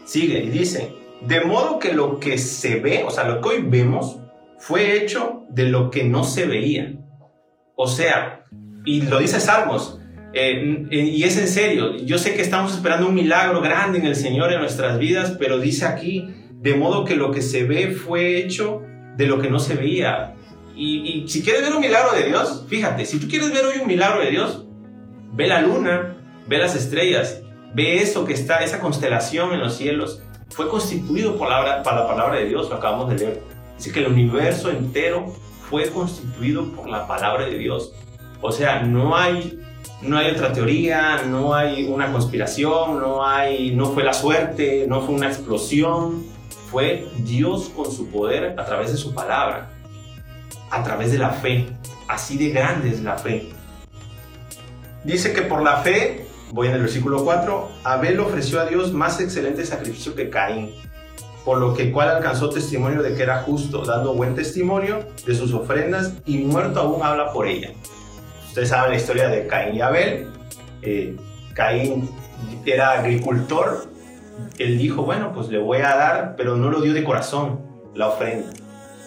Sigue 0.05 0.39
y 0.39 0.49
dice, 0.49 0.95
de 1.21 1.41
modo 1.41 1.79
que 1.79 1.93
lo 1.93 2.19
que 2.19 2.37
se 2.37 2.79
ve, 2.79 3.03
o 3.05 3.11
sea, 3.11 3.25
lo 3.25 3.41
que 3.41 3.49
hoy 3.49 3.61
vemos, 3.61 4.17
fue 4.65 4.97
hecho 4.97 5.43
de 5.49 5.65
lo 5.65 5.91
que 5.91 6.05
no 6.05 6.23
se 6.23 6.47
veía. 6.47 6.95
O 7.75 7.85
sea, 7.85 8.47
y 8.83 9.03
lo 9.03 9.19
dice 9.19 9.39
Salmos, 9.39 9.99
eh, 10.33 10.87
y 10.89 11.23
es 11.23 11.37
en 11.37 11.47
serio, 11.47 11.97
yo 11.97 12.17
sé 12.17 12.33
que 12.33 12.41
estamos 12.41 12.73
esperando 12.73 13.07
un 13.07 13.13
milagro 13.13 13.61
grande 13.61 13.99
en 13.99 14.07
el 14.07 14.15
Señor 14.15 14.51
en 14.51 14.61
nuestras 14.61 14.97
vidas, 14.97 15.35
pero 15.37 15.59
dice 15.59 15.85
aquí, 15.85 16.33
de 16.53 16.73
modo 16.73 17.05
que 17.05 17.15
lo 17.15 17.29
que 17.29 17.43
se 17.43 17.63
ve 17.63 17.91
fue 17.91 18.37
hecho 18.39 18.81
de 19.15 19.27
lo 19.27 19.39
que 19.39 19.51
no 19.51 19.59
se 19.59 19.75
veía. 19.75 20.33
Y, 20.75 21.25
si 21.27 21.43
quieres 21.43 21.61
ver 21.61 21.73
un 21.73 21.81
milagro 21.81 22.17
de 22.17 22.25
Dios, 22.25 22.65
fíjate, 22.67 23.05
si 23.05 23.19
tú 23.19 23.27
quieres 23.27 23.53
ver 23.53 23.65
hoy 23.65 23.81
un 23.81 23.87
milagro 23.87 24.21
de 24.21 24.31
Dios, 24.31 24.65
ve 25.33 25.45
la 25.45 25.61
luna, 25.61 26.17
ve 26.47 26.57
las 26.57 26.75
estrellas, 26.75 27.43
ve 27.75 28.01
eso 28.01 28.25
que 28.25 28.33
está, 28.33 28.63
esa 28.63 28.79
constelación 28.79 29.53
en 29.53 29.59
los 29.59 29.77
cielos. 29.77 30.23
Fue 30.49 30.67
constituido 30.69 31.37
por 31.37 31.49
la, 31.49 31.83
por 31.83 31.93
la 31.93 32.07
palabra 32.07 32.39
de 32.39 32.45
Dios, 32.47 32.67
lo 32.67 32.77
acabamos 32.77 33.11
de 33.11 33.17
leer. 33.17 33.54
Dice 33.77 33.91
que 33.91 33.99
el 33.99 34.07
universo 34.07 34.69
entero 34.69 35.33
fue 35.69 35.89
constituido 35.89 36.71
por 36.71 36.87
la 36.89 37.07
palabra 37.07 37.45
de 37.45 37.57
Dios. 37.57 37.93
O 38.41 38.51
sea, 38.51 38.83
no 38.83 39.15
hay, 39.15 39.59
no 40.01 40.17
hay 40.17 40.31
otra 40.31 40.53
teoría, 40.53 41.23
no 41.27 41.53
hay 41.53 41.85
una 41.85 42.11
conspiración, 42.11 42.99
no, 42.99 43.25
hay, 43.25 43.75
no 43.75 43.87
fue 43.87 44.03
la 44.03 44.13
suerte, 44.13 44.85
no 44.87 45.01
fue 45.01 45.15
una 45.15 45.27
explosión. 45.27 46.23
Fue 46.71 47.07
Dios 47.19 47.71
con 47.75 47.91
su 47.91 48.09
poder 48.09 48.59
a 48.59 48.65
través 48.65 48.91
de 48.91 48.97
su 48.97 49.13
palabra, 49.13 49.69
a 50.71 50.83
través 50.83 51.11
de 51.11 51.17
la 51.17 51.29
fe. 51.29 51.67
Así 52.07 52.37
de 52.37 52.49
grande 52.49 52.89
es 52.89 53.01
la 53.01 53.17
fe. 53.17 53.49
Dice 55.03 55.31
que 55.33 55.43
por 55.43 55.61
la 55.61 55.77
fe, 55.77 56.25
voy 56.51 56.67
en 56.67 56.73
el 56.73 56.81
versículo 56.81 57.23
4, 57.23 57.69
Abel 57.83 58.19
ofreció 58.19 58.59
a 58.59 58.65
Dios 58.65 58.91
más 58.91 59.21
excelente 59.21 59.65
sacrificio 59.65 60.15
que 60.15 60.29
Caín 60.29 60.73
por 61.45 61.59
lo 61.59 61.75
que 61.75 61.91
cual 61.91 62.09
alcanzó 62.09 62.49
testimonio 62.49 63.03
de 63.03 63.13
que 63.13 63.21
era 63.21 63.43
justo, 63.43 63.85
dando 63.85 64.15
buen 64.15 64.33
testimonio 64.33 65.05
de 65.25 65.35
sus 65.35 65.53
ofrendas 65.53 66.13
y 66.25 66.39
muerto 66.39 66.79
aún 66.79 67.03
habla 67.03 67.31
por 67.31 67.47
ella. 67.47 67.69
Ustedes 68.47 68.69
saben 68.69 68.91
la 68.91 68.97
historia 68.97 69.27
de 69.29 69.45
Caín 69.45 69.75
y 69.75 69.81
Abel. 69.81 70.27
Eh, 70.81 71.15
Caín 71.53 72.09
era 72.65 72.93
agricultor, 72.93 73.87
él 74.57 74.77
dijo, 74.77 75.03
bueno, 75.03 75.33
pues 75.33 75.49
le 75.49 75.59
voy 75.59 75.79
a 75.79 75.95
dar, 75.95 76.35
pero 76.35 76.57
no 76.57 76.69
lo 76.69 76.81
dio 76.81 76.93
de 76.93 77.03
corazón 77.03 77.59
la 77.93 78.09
ofrenda. 78.09 78.51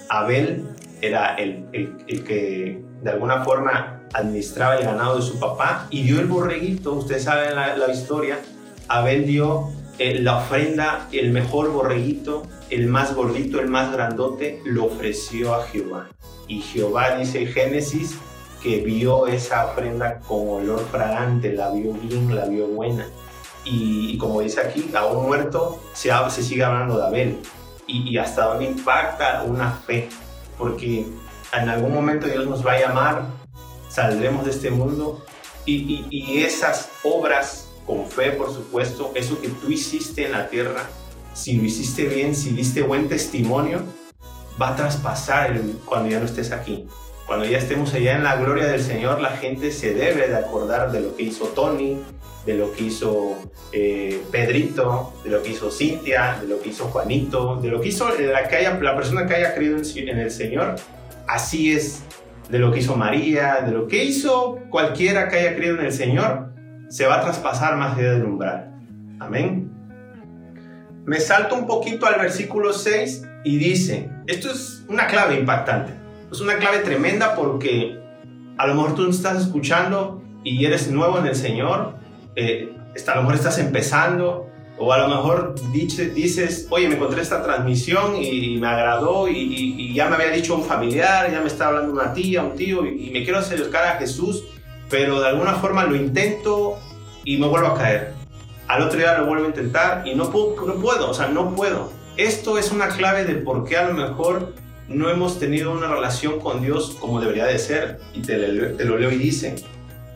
Abel 0.08 0.64
era 1.02 1.34
el, 1.36 1.66
el, 1.72 2.24
que 2.24 2.82
de 3.02 3.10
alguna 3.10 3.44
forma 3.44 4.02
administraba 4.12 4.76
el 4.76 4.84
ganado 4.84 5.16
de 5.16 5.22
su 5.22 5.38
papá 5.38 5.86
y 5.90 6.02
dio 6.02 6.20
el 6.20 6.26
borreguito, 6.26 6.94
ustedes 6.94 7.24
saben 7.24 7.54
la, 7.54 7.76
la 7.76 7.92
historia, 7.92 8.38
Abel 8.88 9.26
dio 9.26 9.70
eh, 9.98 10.20
la 10.20 10.38
ofrenda, 10.38 11.08
el 11.12 11.30
mejor 11.30 11.72
borreguito, 11.72 12.44
el 12.70 12.86
más 12.86 13.14
gordito, 13.14 13.60
el 13.60 13.68
más 13.68 13.92
grandote, 13.92 14.62
lo 14.64 14.84
ofreció 14.84 15.54
a 15.54 15.64
Jehová. 15.66 16.08
Y 16.46 16.60
Jehová 16.60 17.16
dice 17.16 17.42
en 17.42 17.48
Génesis 17.48 18.16
que 18.62 18.78
vio 18.78 19.26
esa 19.26 19.66
ofrenda 19.66 20.20
con 20.20 20.48
olor 20.48 20.86
fragante, 20.90 21.52
la 21.52 21.70
vio 21.70 21.92
bien, 21.92 22.34
la 22.34 22.46
vio 22.46 22.66
buena. 22.68 23.06
Y, 23.64 24.16
como 24.18 24.40
dice 24.40 24.60
aquí, 24.60 24.90
a 24.94 25.04
un 25.06 25.26
muerto 25.26 25.80
se, 25.92 26.10
se 26.30 26.42
sigue 26.42 26.64
hablando 26.64 26.98
de 26.98 27.06
Abel. 27.06 27.38
Y, 27.86 28.16
hasta 28.18 28.46
dónde 28.46 28.66
impacta 28.66 29.42
una 29.44 29.72
fe. 29.72 30.08
Porque 30.56 31.06
en 31.52 31.68
algún 31.68 31.92
momento 31.92 32.26
Dios 32.26 32.46
nos 32.46 32.66
va 32.66 32.72
a 32.72 32.80
llamar, 32.80 33.22
saldremos 33.88 34.44
de 34.44 34.50
este 34.50 34.70
mundo 34.70 35.24
y, 35.64 36.06
y, 36.10 36.42
esas 36.42 36.90
obras 37.02 37.67
con 37.88 38.06
fe, 38.06 38.32
por 38.32 38.52
supuesto, 38.52 39.12
eso 39.14 39.40
que 39.40 39.48
tú 39.48 39.70
hiciste 39.70 40.26
en 40.26 40.32
la 40.32 40.50
tierra, 40.50 40.82
si 41.32 41.56
lo 41.56 41.64
hiciste 41.64 42.04
bien, 42.04 42.34
si 42.34 42.50
diste 42.50 42.82
buen 42.82 43.08
testimonio, 43.08 43.80
va 44.60 44.74
a 44.74 44.76
traspasar 44.76 45.58
cuando 45.86 46.10
ya 46.10 46.20
no 46.20 46.26
estés 46.26 46.52
aquí. 46.52 46.86
Cuando 47.26 47.46
ya 47.46 47.56
estemos 47.56 47.94
allá 47.94 48.16
en 48.16 48.24
la 48.24 48.36
gloria 48.36 48.66
del 48.66 48.82
Señor, 48.82 49.22
la 49.22 49.30
gente 49.30 49.72
se 49.72 49.94
debe 49.94 50.28
de 50.28 50.36
acordar 50.36 50.92
de 50.92 51.00
lo 51.00 51.16
que 51.16 51.22
hizo 51.22 51.46
Tony, 51.46 51.98
de 52.44 52.54
lo 52.54 52.72
que 52.72 52.84
hizo 52.84 53.36
eh, 53.72 54.20
Pedrito, 54.30 55.14
de 55.24 55.30
lo 55.30 55.42
que 55.42 55.50
hizo 55.50 55.70
Cintia, 55.70 56.38
de 56.42 56.46
lo 56.46 56.60
que 56.60 56.68
hizo 56.68 56.84
Juanito, 56.88 57.56
de 57.56 57.68
lo 57.68 57.80
que 57.80 57.88
hizo 57.88 58.06
la, 58.10 58.48
que 58.48 58.56
haya, 58.56 58.78
la 58.78 58.96
persona 58.96 59.26
que 59.26 59.34
haya 59.34 59.54
creído 59.54 59.78
en 59.78 60.18
el 60.18 60.30
Señor. 60.30 60.76
Así 61.26 61.72
es 61.72 62.02
de 62.50 62.58
lo 62.58 62.70
que 62.70 62.80
hizo 62.80 62.96
María, 62.96 63.62
de 63.64 63.72
lo 63.72 63.88
que 63.88 64.04
hizo 64.04 64.58
cualquiera 64.68 65.28
que 65.28 65.38
haya 65.38 65.56
creído 65.56 65.78
en 65.78 65.86
el 65.86 65.92
Señor, 65.92 66.47
se 66.88 67.06
va 67.06 67.16
a 67.16 67.20
traspasar 67.20 67.76
más 67.76 67.96
allá 67.96 68.12
del 68.12 68.24
umbral. 68.24 68.74
Amén. 69.20 69.70
Me 71.04 71.20
salto 71.20 71.54
un 71.54 71.66
poquito 71.66 72.06
al 72.06 72.20
versículo 72.20 72.72
6 72.72 73.26
y 73.44 73.56
dice, 73.56 74.10
esto 74.26 74.50
es 74.50 74.84
una 74.88 75.06
clave 75.06 75.38
impactante, 75.38 75.92
es 76.30 76.40
una 76.40 76.56
clave 76.56 76.78
tremenda 76.78 77.34
porque 77.34 77.98
a 78.58 78.66
lo 78.66 78.74
mejor 78.74 78.94
tú 78.94 79.08
estás 79.08 79.42
escuchando 79.42 80.22
y 80.44 80.64
eres 80.66 80.90
nuevo 80.90 81.18
en 81.18 81.26
el 81.26 81.34
Señor, 81.34 81.94
eh, 82.36 82.74
a 83.06 83.14
lo 83.14 83.22
mejor 83.22 83.36
estás 83.36 83.58
empezando, 83.58 84.48
o 84.78 84.92
a 84.92 84.98
lo 84.98 85.08
mejor 85.08 85.54
dices, 85.72 86.66
oye, 86.70 86.88
me 86.88 86.94
encontré 86.94 87.20
esta 87.20 87.42
transmisión 87.42 88.16
y 88.16 88.58
me 88.58 88.68
agradó 88.68 89.28
y, 89.28 89.92
ya 89.92 90.08
me 90.08 90.14
había 90.14 90.30
dicho 90.30 90.54
un 90.54 90.62
familiar, 90.62 91.30
ya 91.30 91.40
me 91.40 91.48
está 91.48 91.68
hablando 91.68 91.92
una 91.92 92.12
tía, 92.12 92.42
un 92.42 92.54
tío 92.54 92.86
y, 92.86 93.10
me 93.10 93.24
quiero 93.24 93.38
acercar 93.38 93.84
a 93.84 93.98
Jesús, 93.98 94.44
pero 94.90 95.20
de 95.20 95.28
alguna 95.28 95.54
forma 95.54 95.84
lo 95.84 95.96
intento 95.96 96.78
y 97.24 97.38
me 97.38 97.46
vuelvo 97.46 97.68
a 97.68 97.78
caer. 97.78 98.12
Al 98.68 98.82
otro 98.82 98.98
día 98.98 99.18
lo 99.18 99.26
vuelvo 99.26 99.44
a 99.44 99.48
intentar 99.48 100.06
y 100.06 100.14
no 100.14 100.30
puedo, 100.30 100.66
no 100.66 100.74
puedo, 100.74 101.10
o 101.10 101.14
sea, 101.14 101.28
no 101.28 101.54
puedo. 101.54 101.90
Esto 102.16 102.58
es 102.58 102.72
una 102.72 102.88
clave 102.88 103.24
de 103.24 103.36
por 103.36 103.64
qué 103.64 103.76
a 103.76 103.88
lo 103.88 103.94
mejor 103.94 104.52
no 104.88 105.10
hemos 105.10 105.38
tenido 105.38 105.70
una 105.72 105.86
relación 105.86 106.40
con 106.40 106.62
Dios 106.62 106.96
como 107.00 107.20
debería 107.20 107.46
de 107.46 107.58
ser. 107.58 108.00
Y 108.14 108.22
te, 108.22 108.36
lo 108.38 108.98
leo 108.98 109.10
y 109.12 109.18
dice, 109.18 109.56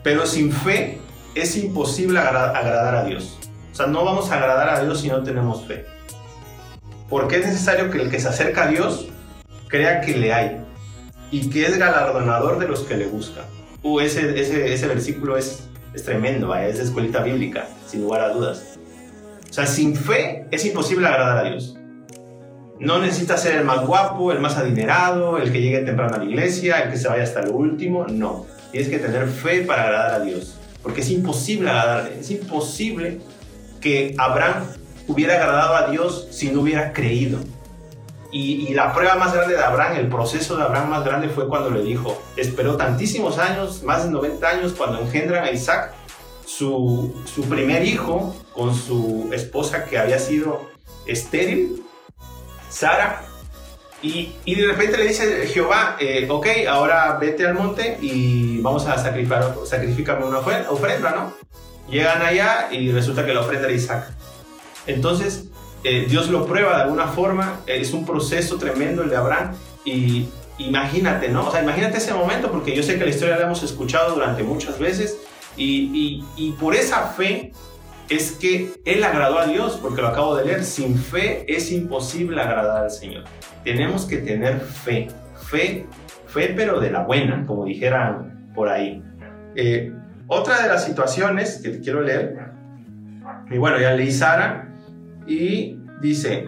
pero 0.03 0.25
sin 0.25 0.51
fe 0.51 0.99
es 1.35 1.55
imposible 1.55 2.19
agradar 2.19 2.95
a 2.95 3.05
Dios. 3.05 3.37
O 3.71 3.75
sea, 3.75 3.87
no 3.87 4.03
vamos 4.03 4.31
a 4.31 4.35
agradar 4.35 4.69
a 4.69 4.83
Dios 4.83 5.01
si 5.01 5.07
no 5.07 5.23
tenemos 5.23 5.65
fe. 5.65 5.85
Porque 7.09 7.37
es 7.37 7.45
necesario 7.45 7.89
que 7.89 8.01
el 8.01 8.09
que 8.09 8.19
se 8.19 8.27
acerca 8.27 8.63
a 8.63 8.67
Dios 8.67 9.07
crea 9.67 10.01
que 10.01 10.17
le 10.17 10.33
hay 10.33 10.57
y 11.31 11.49
que 11.49 11.65
es 11.65 11.77
galardonador 11.77 12.59
de 12.59 12.67
los 12.67 12.81
que 12.81 12.97
le 12.97 13.07
buscan. 13.07 13.45
Uh, 13.83 13.99
ese, 13.99 14.39
ese, 14.39 14.73
ese 14.73 14.87
versículo 14.87 15.37
es, 15.37 15.67
es 15.93 16.03
tremendo, 16.03 16.55
es 16.55 16.77
de 16.77 16.83
escuelita 16.85 17.21
bíblica, 17.21 17.67
sin 17.85 18.01
lugar 18.01 18.21
a 18.21 18.29
dudas. 18.29 18.77
O 19.49 19.53
sea, 19.53 19.67
sin 19.67 19.95
fe 19.95 20.47
es 20.49 20.65
imposible 20.65 21.05
agradar 21.05 21.45
a 21.45 21.49
Dios. 21.49 21.77
No 22.79 22.99
necesitas 22.99 23.41
ser 23.41 23.55
el 23.55 23.65
más 23.65 23.85
guapo, 23.85 24.31
el 24.31 24.39
más 24.39 24.57
adinerado, 24.57 25.37
el 25.37 25.51
que 25.51 25.61
llegue 25.61 25.79
temprano 25.79 26.15
a 26.15 26.17
la 26.17 26.25
iglesia, 26.25 26.81
el 26.81 26.91
que 26.91 26.97
se 26.97 27.07
vaya 27.07 27.23
hasta 27.23 27.41
lo 27.43 27.53
último. 27.53 28.07
No. 28.07 28.45
Tienes 28.71 28.89
que 28.89 28.99
tener 28.99 29.27
fe 29.27 29.61
para 29.61 29.83
agradar 29.83 30.21
a 30.21 30.23
Dios. 30.23 30.55
Porque 30.81 31.01
es 31.01 31.09
imposible 31.11 31.69
agradarle. 31.69 32.19
Es 32.19 32.31
imposible 32.31 33.19
que 33.79 34.15
Abraham 34.17 34.63
hubiera 35.07 35.35
agradado 35.35 35.75
a 35.75 35.91
Dios 35.91 36.27
si 36.31 36.49
no 36.49 36.61
hubiera 36.61 36.93
creído. 36.93 37.39
Y, 38.35 38.73
la 38.73 38.91
prueba 38.91 39.13
más 39.15 39.31
grande 39.31 39.55
de 39.55 39.63
Abraham, 39.63 39.97
el 39.97 40.07
proceso 40.09 40.57
de 40.57 40.63
Abraham 40.63 40.89
más 40.89 41.05
grande 41.05 41.29
fue 41.29 41.47
cuando 41.47 41.69
le 41.69 41.83
dijo, 41.83 42.19
esperó 42.35 42.75
tantísimos 42.75 43.37
años, 43.37 43.83
más 43.83 44.05
de 44.05 44.09
90 44.09 44.49
años, 44.49 44.73
cuando 44.73 44.99
engendran 44.99 45.43
a 45.43 45.51
Isaac, 45.51 45.93
su, 46.43 47.13
su 47.25 47.43
primer 47.43 47.85
hijo, 47.85 48.35
con 48.53 48.73
su 48.73 49.29
esposa 49.31 49.85
que 49.85 49.99
había 49.99 50.17
sido 50.17 50.67
estéril, 51.05 51.83
Sara, 52.69 53.23
y, 54.01 54.33
y, 54.45 54.55
de 54.55 54.65
repente 54.65 54.97
le 54.97 55.07
dice 55.07 55.45
Jehová, 55.47 55.95
eh, 55.99 56.27
ok, 56.27 56.47
ahora 56.67 57.17
vete 57.21 57.45
al 57.45 57.53
monte 57.53 57.99
y 58.01 58.59
vamos 58.61 58.87
a 58.87 58.97
sacrificar, 58.97 59.55
sacrificarme 59.63 60.25
una 60.25 60.39
ofrenda, 60.39 61.11
¿no? 61.11 61.33
Llegan 61.87 62.21
allá 62.23 62.69
y 62.71 62.91
resulta 62.91 63.25
que 63.25 63.33
la 63.33 63.41
ofrenda 63.41 63.67
era 63.67 63.75
Isaac. 63.75 64.11
Entonces, 64.87 65.45
eh, 65.83 66.05
Dios 66.09 66.29
lo 66.29 66.45
prueba 66.45 66.77
de 66.77 66.83
alguna 66.83 67.07
forma, 67.07 67.59
es 67.67 67.93
un 67.93 68.05
proceso 68.05 68.57
tremendo 68.57 69.03
el 69.03 69.09
de 69.09 69.17
Abraham 69.17 69.53
y 69.83 70.29
imagínate, 70.57 71.29
¿no? 71.29 71.47
O 71.47 71.51
sea, 71.51 71.61
imagínate 71.61 71.97
ese 71.97 72.13
momento 72.13 72.51
porque 72.51 72.75
yo 72.75 72.83
sé 72.83 72.97
que 72.97 73.03
la 73.03 73.09
historia 73.09 73.37
la 73.37 73.45
hemos 73.45 73.63
escuchado 73.63 74.13
durante 74.15 74.43
muchas 74.43 74.79
veces 74.79 75.19
y, 75.57 76.55
por 76.59 76.73
esa 76.75 77.07
fe 77.07 77.51
es 78.09 78.31
que 78.31 78.73
él 78.85 79.03
agradó 79.03 79.39
a 79.39 79.45
Dios, 79.45 79.79
porque 79.81 80.01
lo 80.01 80.07
acabo 80.09 80.35
de 80.35 80.45
leer, 80.45 80.63
sin 80.63 80.97
fe 80.97 81.45
es 81.47 81.71
imposible 81.71 82.41
agradar 82.41 82.83
al 82.83 82.91
Señor. 82.91 83.23
Tenemos 83.63 84.05
que 84.05 84.17
tener 84.17 84.59
fe, 84.59 85.07
fe, 85.49 85.85
fe 86.27 86.53
pero 86.55 86.79
de 86.79 86.91
la 86.91 87.03
buena, 87.03 87.45
como 87.45 87.65
dijeran 87.65 88.51
por 88.53 88.69
ahí. 88.69 89.01
Eh, 89.55 89.91
otra 90.27 90.61
de 90.61 90.69
las 90.69 90.85
situaciones 90.85 91.59
que 91.63 91.79
quiero 91.79 92.01
leer, 92.01 92.51
y 93.49 93.57
bueno, 93.57 93.79
ya 93.79 93.93
leí 93.93 94.11
Sara, 94.11 94.72
y 95.27 95.77
dice, 96.01 96.45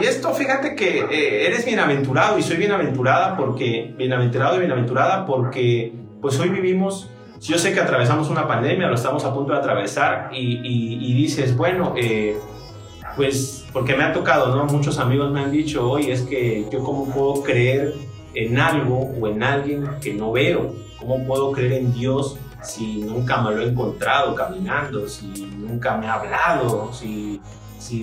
y 0.00 0.04
esto 0.04 0.32
fíjate 0.34 0.74
que 0.74 1.00
eh, 1.00 1.46
eres 1.46 1.64
bienaventurado 1.64 2.38
y 2.38 2.42
soy 2.42 2.56
bienaventurada 2.56 3.36
porque, 3.36 3.94
bienaventurado 3.96 4.56
y 4.56 4.60
bienaventurada 4.60 5.26
porque 5.26 5.92
pues 6.20 6.38
hoy 6.38 6.50
vivimos, 6.50 7.10
yo 7.40 7.58
sé 7.58 7.72
que 7.72 7.80
atravesamos 7.80 8.28
una 8.28 8.46
pandemia, 8.46 8.88
lo 8.88 8.94
estamos 8.94 9.24
a 9.24 9.34
punto 9.34 9.52
de 9.52 9.58
atravesar 9.58 10.30
y, 10.32 10.60
y, 10.62 11.14
dices, 11.14 11.56
bueno, 11.56 11.94
eh, 11.96 12.36
pues 13.16 13.66
porque 13.72 13.96
me 13.96 14.04
ha 14.04 14.12
tocado, 14.12 14.54
¿no? 14.54 14.66
Muchos 14.66 14.98
amigos 14.98 15.32
me 15.32 15.40
han 15.40 15.50
dicho, 15.50 15.88
hoy 15.88 16.10
es 16.10 16.22
que 16.22 16.66
yo 16.70 16.80
cómo 16.84 17.06
puedo 17.06 17.42
creer 17.42 17.94
en 18.34 18.58
algo 18.58 19.10
o 19.20 19.28
en 19.28 19.42
alguien 19.42 19.88
que 20.00 20.12
no 20.12 20.32
veo, 20.32 20.74
cómo 20.98 21.24
puedo 21.26 21.52
creer 21.52 21.72
en 21.72 21.92
Dios 21.94 22.38
si 22.62 22.98
nunca 22.98 23.40
me 23.40 23.54
lo 23.54 23.62
he 23.62 23.68
encontrado 23.68 24.34
caminando, 24.34 25.08
si 25.08 25.26
nunca 25.58 25.96
me 25.96 26.06
ha 26.06 26.14
hablado, 26.14 26.92
si, 26.92 27.40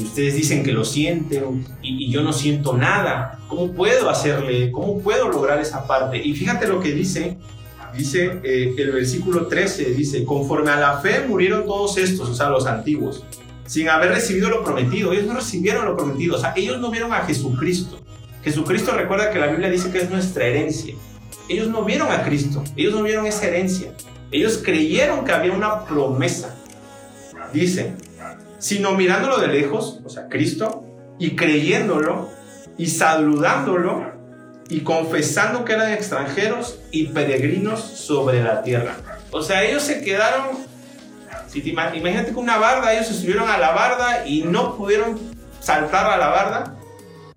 ustedes 0.01 0.35
dicen 0.35 0.63
que 0.63 0.71
lo 0.71 0.83
sienten 0.83 1.65
y, 1.81 2.11
yo 2.11 2.21
no 2.21 2.33
siento 2.33 2.75
nada, 2.75 3.39
¿cómo 3.47 3.71
puedo 3.71 4.09
hacerle, 4.09 4.71
cómo 4.71 4.99
puedo 4.99 5.29
lograr 5.29 5.59
esa 5.59 5.85
parte? 5.85 6.17
Y 6.17 6.33
fíjate 6.33 6.67
lo 6.67 6.79
que 6.79 6.91
dice, 6.91 7.37
dice 7.95 8.39
eh, 8.43 8.73
el 8.77 8.91
versículo 8.91 9.47
13, 9.47 9.91
dice, 9.91 10.25
conforme 10.25 10.71
a 10.71 10.79
la 10.79 10.99
fe 10.99 11.25
murieron 11.27 11.65
todos 11.65 11.97
estos, 11.97 12.29
o 12.29 12.33
sea, 12.33 12.49
los 12.49 12.65
antiguos, 12.65 13.23
sin 13.67 13.89
haber 13.89 14.11
recibido 14.11 14.49
lo 14.49 14.63
prometido, 14.63 15.11
ellos 15.11 15.25
no 15.25 15.35
recibieron 15.35 15.85
lo 15.85 15.95
prometido, 15.95 16.35
o 16.35 16.39
sea, 16.39 16.53
ellos 16.55 16.79
no 16.79 16.89
vieron 16.89 17.13
a 17.13 17.25
Jesucristo. 17.25 17.99
Jesucristo 18.43 18.93
recuerda 18.93 19.29
que 19.29 19.39
la 19.39 19.47
Biblia 19.47 19.69
dice 19.69 19.91
que 19.91 19.99
es 19.99 20.09
nuestra 20.09 20.45
herencia. 20.45 20.95
Ellos 21.49 21.67
no 21.67 21.83
vieron 21.83 22.09
a 22.09 22.23
Cristo, 22.23 22.63
ellos 22.77 22.93
no 22.93 23.03
vieron 23.03 23.25
esa 23.25 23.45
herencia. 23.45 23.93
Ellos 24.31 24.61
creyeron 24.63 25.23
que 25.23 25.31
había 25.31 25.53
una 25.53 25.85
promesa. 25.85 26.55
Dice, 27.53 27.93
sino 28.59 28.91
mirándolo 28.93 29.37
de 29.37 29.47
lejos, 29.47 29.99
o 30.03 30.09
sea, 30.09 30.27
Cristo, 30.27 30.83
y 31.17 31.35
creyéndolo, 31.35 32.29
y 32.77 32.87
saludándolo, 32.87 34.11
y 34.69 34.81
confesando 34.81 35.63
que 35.63 35.73
eran 35.73 35.93
extranjeros 35.93 36.79
y 36.91 37.07
peregrinos 37.07 37.79
sobre 37.79 38.43
la 38.43 38.63
tierra. 38.63 38.97
O 39.31 39.41
sea, 39.41 39.63
ellos 39.63 39.83
se 39.83 40.03
quedaron, 40.03 40.57
si 41.47 41.61
te 41.61 41.69
imagínate 41.69 42.33
con 42.33 42.43
una 42.43 42.57
barda, 42.57 42.93
ellos 42.93 43.09
estuvieron 43.09 43.49
a 43.49 43.57
la 43.57 43.71
barda 43.71 44.27
y 44.27 44.43
no 44.43 44.75
pudieron 44.75 45.17
saltar 45.61 46.05
a 46.11 46.17
la 46.17 46.27
barda, 46.27 46.75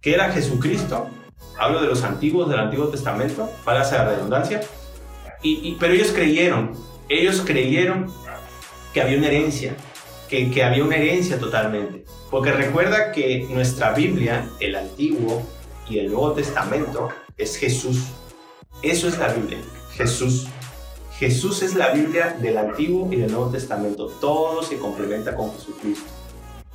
que 0.01 0.15
era 0.15 0.33
Jesucristo. 0.33 1.09
Hablo 1.57 1.81
de 1.83 1.89
los 1.89 2.03
antiguos, 2.03 2.49
del 2.49 2.59
Antiguo 2.59 2.89
Testamento, 2.89 3.49
para 3.65 3.83
hacer 3.83 4.05
redundancia 4.07 4.61
pero 5.79 5.93
ellos 5.93 6.13
creyeron, 6.13 6.73
ellos 7.09 7.43
creyeron 7.45 8.13
que 8.93 9.01
había 9.01 9.19
una 9.19 9.29
herencia, 9.29 9.75
que, 10.29 10.51
que 10.51 10.63
había 10.63 10.85
una 10.85 10.97
herencia 10.97 11.39
totalmente. 11.39 12.05
Porque 12.31 12.53
recuerda 12.53 13.13
que 13.13 13.47
nuestra 13.51 13.93
Biblia, 13.93 14.49
el 14.61 14.77
Antiguo 14.77 15.43
y 15.89 15.99
el 15.99 16.13
Nuevo 16.13 16.33
Testamento, 16.33 17.09
es 17.37 17.57
Jesús. 17.57 18.05
Eso 18.83 19.09
es 19.09 19.19
la 19.19 19.29
Biblia, 19.29 19.59
Jesús. 19.93 20.47
Jesús 21.19 21.63
es 21.63 21.75
la 21.75 21.91
Biblia 21.91 22.37
del 22.41 22.57
Antiguo 22.57 23.13
y 23.13 23.17
del 23.17 23.31
Nuevo 23.31 23.51
Testamento. 23.51 24.07
Todo 24.21 24.63
se 24.63 24.79
complementa 24.79 25.35
con 25.35 25.53
Jesucristo. 25.53 26.11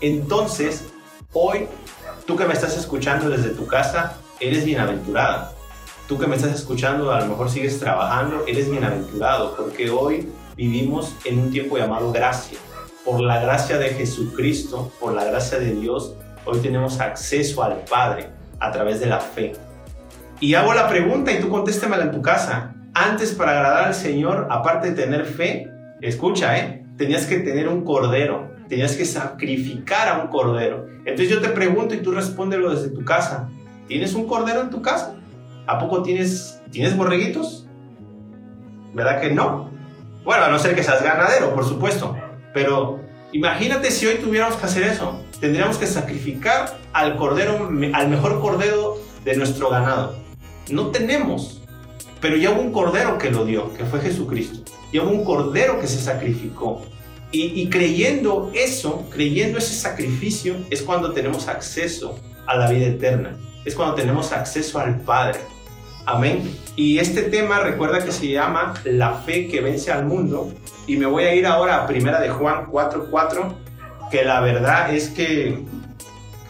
Entonces, 0.02 0.86
hoy, 1.34 1.68
tú 2.28 2.36
que 2.36 2.46
me 2.46 2.54
estás 2.54 2.78
escuchando 2.78 3.30
desde 3.30 3.50
tu 3.50 3.66
casa, 3.66 4.18
eres 4.40 4.66
bienaventurada. 4.66 5.55
Tú 6.08 6.20
que 6.20 6.28
me 6.28 6.36
estás 6.36 6.54
escuchando, 6.54 7.12
a 7.12 7.22
lo 7.22 7.26
mejor 7.26 7.50
sigues 7.50 7.80
trabajando, 7.80 8.44
eres 8.48 8.70
bienaventurado, 8.70 9.56
porque 9.56 9.90
hoy 9.90 10.30
vivimos 10.56 11.16
en 11.26 11.40
un 11.40 11.50
tiempo 11.50 11.80
llamado 11.80 12.12
gracia. 12.12 12.60
Por 13.04 13.22
la 13.22 13.42
gracia 13.42 13.80
de 13.80 13.90
Jesucristo, 13.90 14.92
por 15.00 15.14
la 15.14 15.26
gracia 15.26 15.58
de 15.58 15.74
Dios, 15.74 16.14
hoy 16.46 16.60
tenemos 16.60 17.00
acceso 17.00 17.64
al 17.64 17.78
Padre 17.90 18.30
a 18.60 18.72
través 18.72 19.00
de 19.00 19.08
la 19.08 19.20
fe. 19.20 19.54
Y 20.40 20.54
hago 20.54 20.76
la 20.76 20.88
pregunta 20.88 21.32
y 21.32 21.40
tú 21.40 21.50
contéstemela 21.50 22.04
en 22.04 22.12
tu 22.12 22.22
casa. 22.22 22.76
Antes 22.94 23.34
para 23.34 23.54
agradar 23.54 23.86
al 23.86 23.96
Señor, 23.96 24.48
aparte 24.52 24.92
de 24.92 25.04
tener 25.04 25.26
fe, 25.26 25.72
escucha, 26.02 26.56
¿eh? 26.60 26.86
Tenías 27.00 27.26
que 27.26 27.40
tener 27.40 27.68
un 27.68 27.84
cordero, 27.84 28.52
tenías 28.70 28.96
que 28.96 29.06
sacrificar 29.06 30.08
a 30.08 30.22
un 30.22 30.28
cordero. 30.28 30.86
Entonces 31.00 31.30
yo 31.30 31.42
te 31.42 31.50
pregunto 31.50 31.96
y 31.96 31.98
tú 31.98 32.12
respóndelo 32.12 32.70
desde 32.76 32.90
tu 32.90 33.04
casa. 33.04 33.50
¿Tienes 33.88 34.14
un 34.14 34.28
cordero 34.28 34.62
en 34.62 34.70
tu 34.70 34.84
casa? 34.84 35.16
¿A 35.68 35.80
poco 35.80 36.04
tienes, 36.04 36.62
tienes 36.72 36.96
borreguitos? 36.96 37.68
¿Verdad 38.94 39.22
que 39.22 39.32
no? 39.32 39.72
Bueno, 40.24 40.46
a 40.46 40.50
no 40.50 40.60
ser 40.60 40.76
que 40.76 40.84
seas 40.84 41.04
ganadero, 41.04 41.54
por 41.54 41.66
supuesto. 41.66 42.16
Pero 42.54 43.00
imagínate 43.32 43.92
si 43.92 44.06
hoy 44.06 44.16
tuviéramos 44.16 44.56
que 44.58 44.66
hacer 44.66 44.84
eso. 44.84 45.20
Tendríamos 45.40 45.78
que 45.78 45.88
sacrificar 45.88 46.78
al 46.94 47.18
cordero, 47.18 47.70
al 47.94 48.10
mejor 48.10 48.40
cordero 48.40 48.98
de 49.24 49.36
nuestro 49.36 49.70
ganado. 49.70 50.16
No 50.70 50.88
tenemos. 50.88 51.62
Pero 52.22 52.38
ya 52.38 52.52
hubo 52.52 52.62
un 52.62 52.72
cordero 52.72 53.18
que 53.18 53.30
lo 53.30 53.46
dio, 53.46 53.74
que 53.74 53.86
fue 53.86 54.00
Jesucristo. 54.00 54.72
Ya 54.94 55.04
hubo 55.04 55.12
un 55.12 55.26
cordero 55.26 55.80
que 55.80 55.88
se 55.88 56.00
sacrificó. 56.00 56.82
Y, 57.32 57.62
y, 57.62 57.70
creyendo 57.70 58.52
eso, 58.54 59.10
creyendo 59.10 59.58
ese 59.58 59.76
sacrificio, 59.76 60.56
es 60.70 60.82
cuando 60.82 61.12
tenemos 61.12 61.50
acceso 61.50 62.18
a 62.48 62.56
la 62.56 62.70
vida 62.70 62.86
eterna. 62.86 63.36
Es 63.66 63.76
cuando 63.76 63.96
tenemos 63.96 64.32
acceso 64.32 64.80
al 64.80 65.02
Padre. 65.02 65.40
Amén. 66.08 66.56
Y 66.76 67.00
este 67.00 67.24
tema 67.24 67.62
recuerda 67.62 68.04
que 68.06 68.12
se 68.12 68.28
llama 68.28 68.76
La 68.84 69.14
fe 69.14 69.48
que 69.48 69.62
vence 69.62 69.92
al 69.92 70.06
mundo. 70.06 70.52
Y 70.86 70.98
me 70.98 71.08
voy 71.08 71.24
a 71.24 71.34
ir 71.34 71.48
ahora 71.48 71.82
a 71.82 71.88
primera 71.88 72.22
de 72.22 72.30
Juan 72.30 72.68
4:4, 72.68 73.56
que 74.12 74.24
la 74.24 74.40
verdad 74.42 74.94
es 74.94 75.10
que 75.10 75.64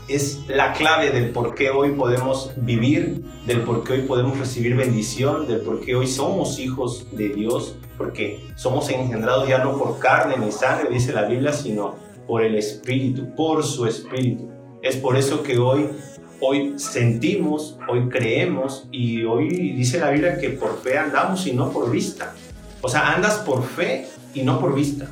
es 0.10 0.42
la 0.48 0.74
clave 0.74 1.12
del 1.12 1.30
por 1.30 1.56
qué 1.56 1.70
hoy 1.70 1.92
podemos 1.92 2.52
vivir, 2.58 3.24
del 3.48 3.62
por 3.62 3.86
qué 3.86 3.94
hoy 3.94 4.02
podemos 4.02 4.38
recibir 4.38 4.76
bendición, 4.76 5.48
del 5.48 5.62
por 5.62 5.80
qué 5.80 5.96
hoy 5.96 6.08
somos 6.08 6.60
hijos 6.60 7.08
de 7.14 7.30
Dios, 7.30 7.78
porque 7.98 8.46
somos 8.58 8.90
engendrados 8.90 9.48
ya 9.48 9.60
no 9.60 9.78
por 9.78 10.00
carne 10.00 10.36
ni 10.38 10.52
sangre, 10.52 10.90
dice 10.90 11.14
la 11.14 11.24
Biblia, 11.24 11.54
sino 11.54 11.96
por 12.28 12.44
el 12.44 12.56
Espíritu, 12.56 13.34
por 13.36 13.64
su 13.64 13.86
Espíritu. 13.86 14.50
Es 14.82 14.98
por 14.98 15.16
eso 15.16 15.42
que 15.42 15.58
hoy 15.58 15.90
hoy 16.40 16.76
sentimos, 16.78 17.78
hoy 17.88 18.10
creemos 18.10 18.88
y 18.92 19.24
hoy 19.24 19.50
dice 19.74 20.00
la 20.00 20.12
Biblia 20.12 20.38
que 20.38 20.50
por 20.50 20.82
fe 20.82 20.98
andamos 20.98 21.46
y 21.48 21.54
no 21.54 21.72
por 21.72 21.92
vista. 21.92 22.34
O 22.82 22.90
sea, 22.90 23.14
andas 23.14 23.36
por 23.40 23.64
fe 23.64 24.08
y 24.34 24.44
no 24.44 24.60
por 24.60 24.76
vista. 24.76 25.08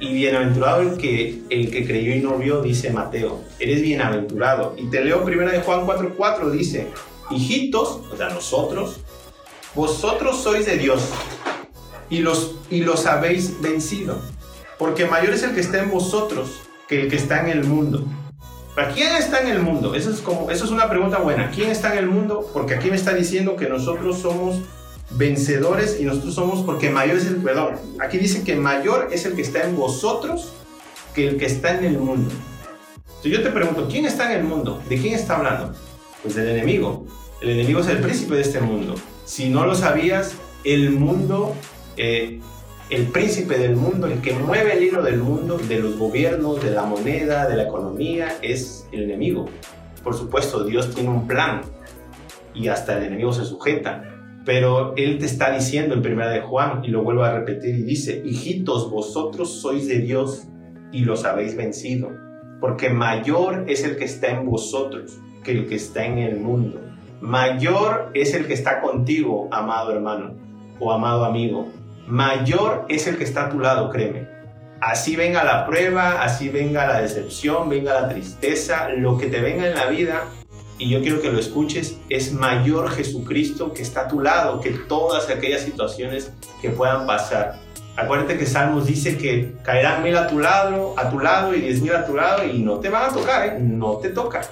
Y 0.00 0.12
bienaventurado 0.12 0.82
el 0.82 0.96
que, 0.96 1.42
el 1.50 1.70
que 1.70 1.86
creyó 1.86 2.14
y 2.14 2.20
no 2.20 2.38
vio, 2.38 2.62
dice 2.62 2.90
Mateo. 2.90 3.40
Eres 3.58 3.82
bienaventurado. 3.82 4.74
Y 4.76 4.86
te 4.90 5.04
leo 5.04 5.24
primero 5.24 5.50
de 5.50 5.60
Juan 5.60 5.86
4:4, 5.86 6.50
dice, 6.50 6.86
hijitos, 7.30 8.00
o 8.12 8.16
sea, 8.16 8.28
nosotros, 8.30 9.00
vosotros 9.74 10.40
sois 10.40 10.66
de 10.66 10.76
Dios 10.78 11.02
y 12.10 12.18
los, 12.18 12.56
y 12.70 12.80
los 12.80 13.06
habéis 13.06 13.60
vencido. 13.60 14.20
Porque 14.78 15.06
mayor 15.06 15.34
es 15.34 15.42
el 15.42 15.54
que 15.54 15.60
está 15.60 15.82
en 15.82 15.90
vosotros 15.90 16.60
que 16.88 17.02
el 17.02 17.10
que 17.10 17.16
está 17.16 17.40
en 17.40 17.48
el 17.50 17.64
mundo. 17.64 18.04
¿Quién 18.86 19.16
está 19.16 19.40
en 19.40 19.48
el 19.48 19.60
mundo? 19.60 19.94
Eso 19.94 20.10
es, 20.10 20.20
como, 20.20 20.50
eso 20.50 20.64
es 20.64 20.70
una 20.70 20.88
pregunta 20.88 21.18
buena. 21.18 21.50
¿Quién 21.50 21.70
está 21.70 21.92
en 21.92 21.98
el 21.98 22.06
mundo? 22.06 22.48
Porque 22.52 22.74
aquí 22.74 22.90
me 22.90 22.96
está 22.96 23.12
diciendo 23.12 23.56
que 23.56 23.68
nosotros 23.68 24.18
somos 24.18 24.60
vencedores 25.10 25.98
y 26.00 26.04
nosotros 26.04 26.34
somos 26.34 26.64
porque 26.64 26.90
mayor 26.90 27.16
es 27.16 27.26
el, 27.26 27.36
perdón, 27.36 27.76
aquí 27.98 28.18
dice 28.18 28.44
que 28.44 28.56
mayor 28.56 29.08
es 29.10 29.24
el 29.24 29.34
que 29.34 29.42
está 29.42 29.64
en 29.64 29.74
vosotros 29.74 30.52
que 31.14 31.28
el 31.28 31.38
que 31.38 31.46
está 31.46 31.76
en 31.78 31.84
el 31.84 31.98
mundo. 31.98 32.30
Entonces 33.06 33.32
yo 33.32 33.42
te 33.42 33.50
pregunto, 33.50 33.88
¿quién 33.90 34.04
está 34.04 34.32
en 34.32 34.38
el 34.38 34.44
mundo? 34.44 34.80
¿De 34.88 34.98
quién 34.98 35.14
está 35.14 35.36
hablando? 35.36 35.74
Pues 36.22 36.34
del 36.34 36.48
enemigo. 36.48 37.06
El 37.40 37.50
enemigo 37.50 37.80
es 37.80 37.88
el 37.88 37.98
príncipe 37.98 38.34
de 38.34 38.42
este 38.42 38.60
mundo. 38.60 38.94
Si 39.24 39.48
no 39.48 39.66
lo 39.66 39.74
sabías, 39.74 40.34
el 40.64 40.90
mundo 40.90 41.54
eh, 41.96 42.40
el 42.90 43.08
príncipe 43.08 43.58
del 43.58 43.76
mundo, 43.76 44.06
el 44.06 44.20
que 44.22 44.32
mueve 44.32 44.76
el 44.76 44.84
hilo 44.84 45.02
del 45.02 45.18
mundo, 45.18 45.58
de 45.58 45.78
los 45.78 45.98
gobiernos, 45.98 46.62
de 46.62 46.70
la 46.70 46.84
moneda, 46.84 47.46
de 47.46 47.56
la 47.56 47.64
economía, 47.64 48.38
es 48.40 48.88
el 48.92 49.02
enemigo. 49.02 49.46
Por 50.02 50.14
supuesto, 50.14 50.64
Dios 50.64 50.94
tiene 50.94 51.10
un 51.10 51.26
plan 51.26 51.60
y 52.54 52.68
hasta 52.68 52.96
el 52.96 53.04
enemigo 53.04 53.32
se 53.32 53.44
sujeta. 53.44 54.04
Pero 54.46 54.94
Él 54.96 55.18
te 55.18 55.26
está 55.26 55.50
diciendo 55.50 55.94
en 55.94 56.00
primera 56.00 56.30
de 56.30 56.40
Juan, 56.40 56.82
y 56.82 56.88
lo 56.88 57.02
vuelvo 57.02 57.24
a 57.24 57.32
repetir, 57.32 57.74
y 57.74 57.82
dice, 57.82 58.22
hijitos, 58.24 58.90
vosotros 58.90 59.60
sois 59.60 59.86
de 59.86 59.98
Dios 59.98 60.44
y 60.90 61.04
los 61.04 61.26
habéis 61.26 61.54
vencido, 61.54 62.10
porque 62.58 62.88
mayor 62.88 63.66
es 63.68 63.84
el 63.84 63.98
que 63.98 64.04
está 64.04 64.28
en 64.28 64.46
vosotros 64.46 65.18
que 65.44 65.52
el 65.52 65.68
que 65.68 65.74
está 65.74 66.06
en 66.06 66.16
el 66.18 66.40
mundo. 66.40 66.80
Mayor 67.20 68.10
es 68.14 68.32
el 68.32 68.46
que 68.46 68.54
está 68.54 68.80
contigo, 68.80 69.48
amado 69.50 69.92
hermano 69.92 70.34
o 70.80 70.92
amado 70.92 71.26
amigo 71.26 71.68
mayor 72.08 72.86
es 72.88 73.06
el 73.06 73.18
que 73.18 73.24
está 73.24 73.46
a 73.46 73.48
tu 73.50 73.58
lado, 73.58 73.90
créeme. 73.90 74.28
Así 74.80 75.16
venga 75.16 75.42
la 75.44 75.66
prueba, 75.66 76.22
así 76.22 76.48
venga 76.48 76.86
la 76.86 77.00
decepción, 77.00 77.68
venga 77.68 78.00
la 78.00 78.08
tristeza, 78.08 78.88
lo 78.90 79.18
que 79.18 79.26
te 79.26 79.40
venga 79.40 79.66
en 79.66 79.74
la 79.74 79.86
vida, 79.86 80.24
y 80.78 80.88
yo 80.90 81.02
quiero 81.02 81.20
que 81.20 81.30
lo 81.30 81.40
escuches, 81.40 81.98
es 82.08 82.32
mayor 82.32 82.90
Jesucristo 82.90 83.72
que 83.72 83.82
está 83.82 84.02
a 84.02 84.08
tu 84.08 84.20
lado 84.20 84.60
que 84.60 84.70
todas 84.70 85.28
aquellas 85.28 85.62
situaciones 85.62 86.30
que 86.62 86.70
puedan 86.70 87.04
pasar. 87.04 87.58
Acuérdate 87.96 88.38
que 88.38 88.46
Salmos 88.46 88.86
dice 88.86 89.18
que 89.18 89.54
caerán 89.64 90.04
mil 90.04 90.16
a 90.16 90.28
tu 90.28 90.38
lado, 90.38 90.94
a 90.96 91.10
tu 91.10 91.18
lado 91.18 91.52
y 91.52 91.60
diez 91.60 91.82
mil 91.82 91.92
a 91.92 92.06
tu 92.06 92.14
lado 92.14 92.44
y 92.44 92.60
no 92.60 92.78
te 92.78 92.88
van 92.90 93.10
a 93.10 93.12
tocar, 93.12 93.46
¿eh? 93.46 93.58
no 93.58 93.96
te 93.96 94.10
toca. 94.10 94.42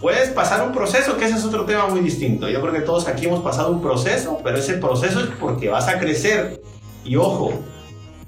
Puedes 0.00 0.30
pasar 0.30 0.64
un 0.64 0.72
proceso, 0.72 1.16
que 1.16 1.24
ese 1.24 1.38
es 1.38 1.44
otro 1.44 1.64
tema 1.64 1.88
muy 1.88 2.00
distinto. 2.00 2.48
Yo 2.48 2.60
creo 2.60 2.72
que 2.72 2.82
todos 2.82 3.08
aquí 3.08 3.26
hemos 3.26 3.42
pasado 3.42 3.72
un 3.72 3.82
proceso, 3.82 4.40
pero 4.44 4.58
ese 4.58 4.74
proceso 4.74 5.18
es 5.18 5.26
porque 5.40 5.68
vas 5.68 5.88
a 5.88 5.98
crecer, 5.98 6.62
y 7.08 7.16
ojo, 7.16 7.52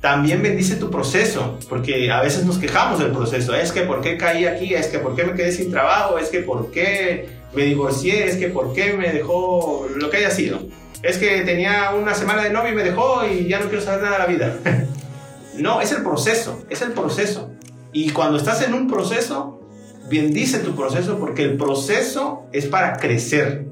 también 0.01 0.43
bendice 0.43 0.77
tu 0.77 0.91
proceso, 0.91 1.59
porque 1.69 2.11
a 2.11 2.23
veces 2.23 2.47
nos 2.47 2.59
quejamos 2.59 2.99
del 2.99 3.13
proceso. 3.13 3.55
Es 3.55 3.71
que 3.71 3.83
por 3.83 4.01
qué 4.01 4.17
caí 4.17 4.47
aquí, 4.47 4.75
es 4.75 4.87
que 4.87 4.99
por 4.99 5.15
qué 5.15 5.25
me 5.25 5.35
quedé 5.35 5.53
sin 5.53 5.71
trabajo, 5.71 6.19
es 6.19 6.29
que 6.31 6.41
por 6.41 6.71
qué 6.71 7.29
me 7.55 7.65
divorcié, 7.65 8.27
es 8.27 8.37
que 8.37 8.49
por 8.49 8.73
qué 8.73 8.95
me 8.95 9.13
dejó 9.13 9.87
lo 9.95 10.09
que 10.09 10.17
haya 10.17 10.31
sido. 10.31 10.61
Es 11.03 11.19
que 11.19 11.43
tenía 11.43 11.91
una 11.91 12.15
semana 12.15 12.43
de 12.43 12.51
novio 12.51 12.73
y 12.73 12.75
me 12.75 12.83
dejó 12.83 13.27
y 13.27 13.47
ya 13.47 13.61
no 13.61 13.67
quiero 13.67 13.83
saber 13.83 14.03
nada 14.03 14.15
de 14.15 14.19
la 14.19 14.27
vida. 14.27 14.57
no, 15.57 15.83
es 15.83 15.93
el 15.93 16.03
proceso, 16.03 16.65
es 16.71 16.81
el 16.81 16.93
proceso. 16.93 17.51
Y 17.93 18.11
cuando 18.11 18.39
estás 18.39 18.63
en 18.63 18.73
un 18.73 18.89
proceso, 18.89 19.61
bendice 20.09 20.61
tu 20.61 20.75
proceso 20.75 21.19
porque 21.19 21.43
el 21.43 21.59
proceso 21.59 22.47
es 22.53 22.67
para 22.67 22.97
crecer, 22.97 23.67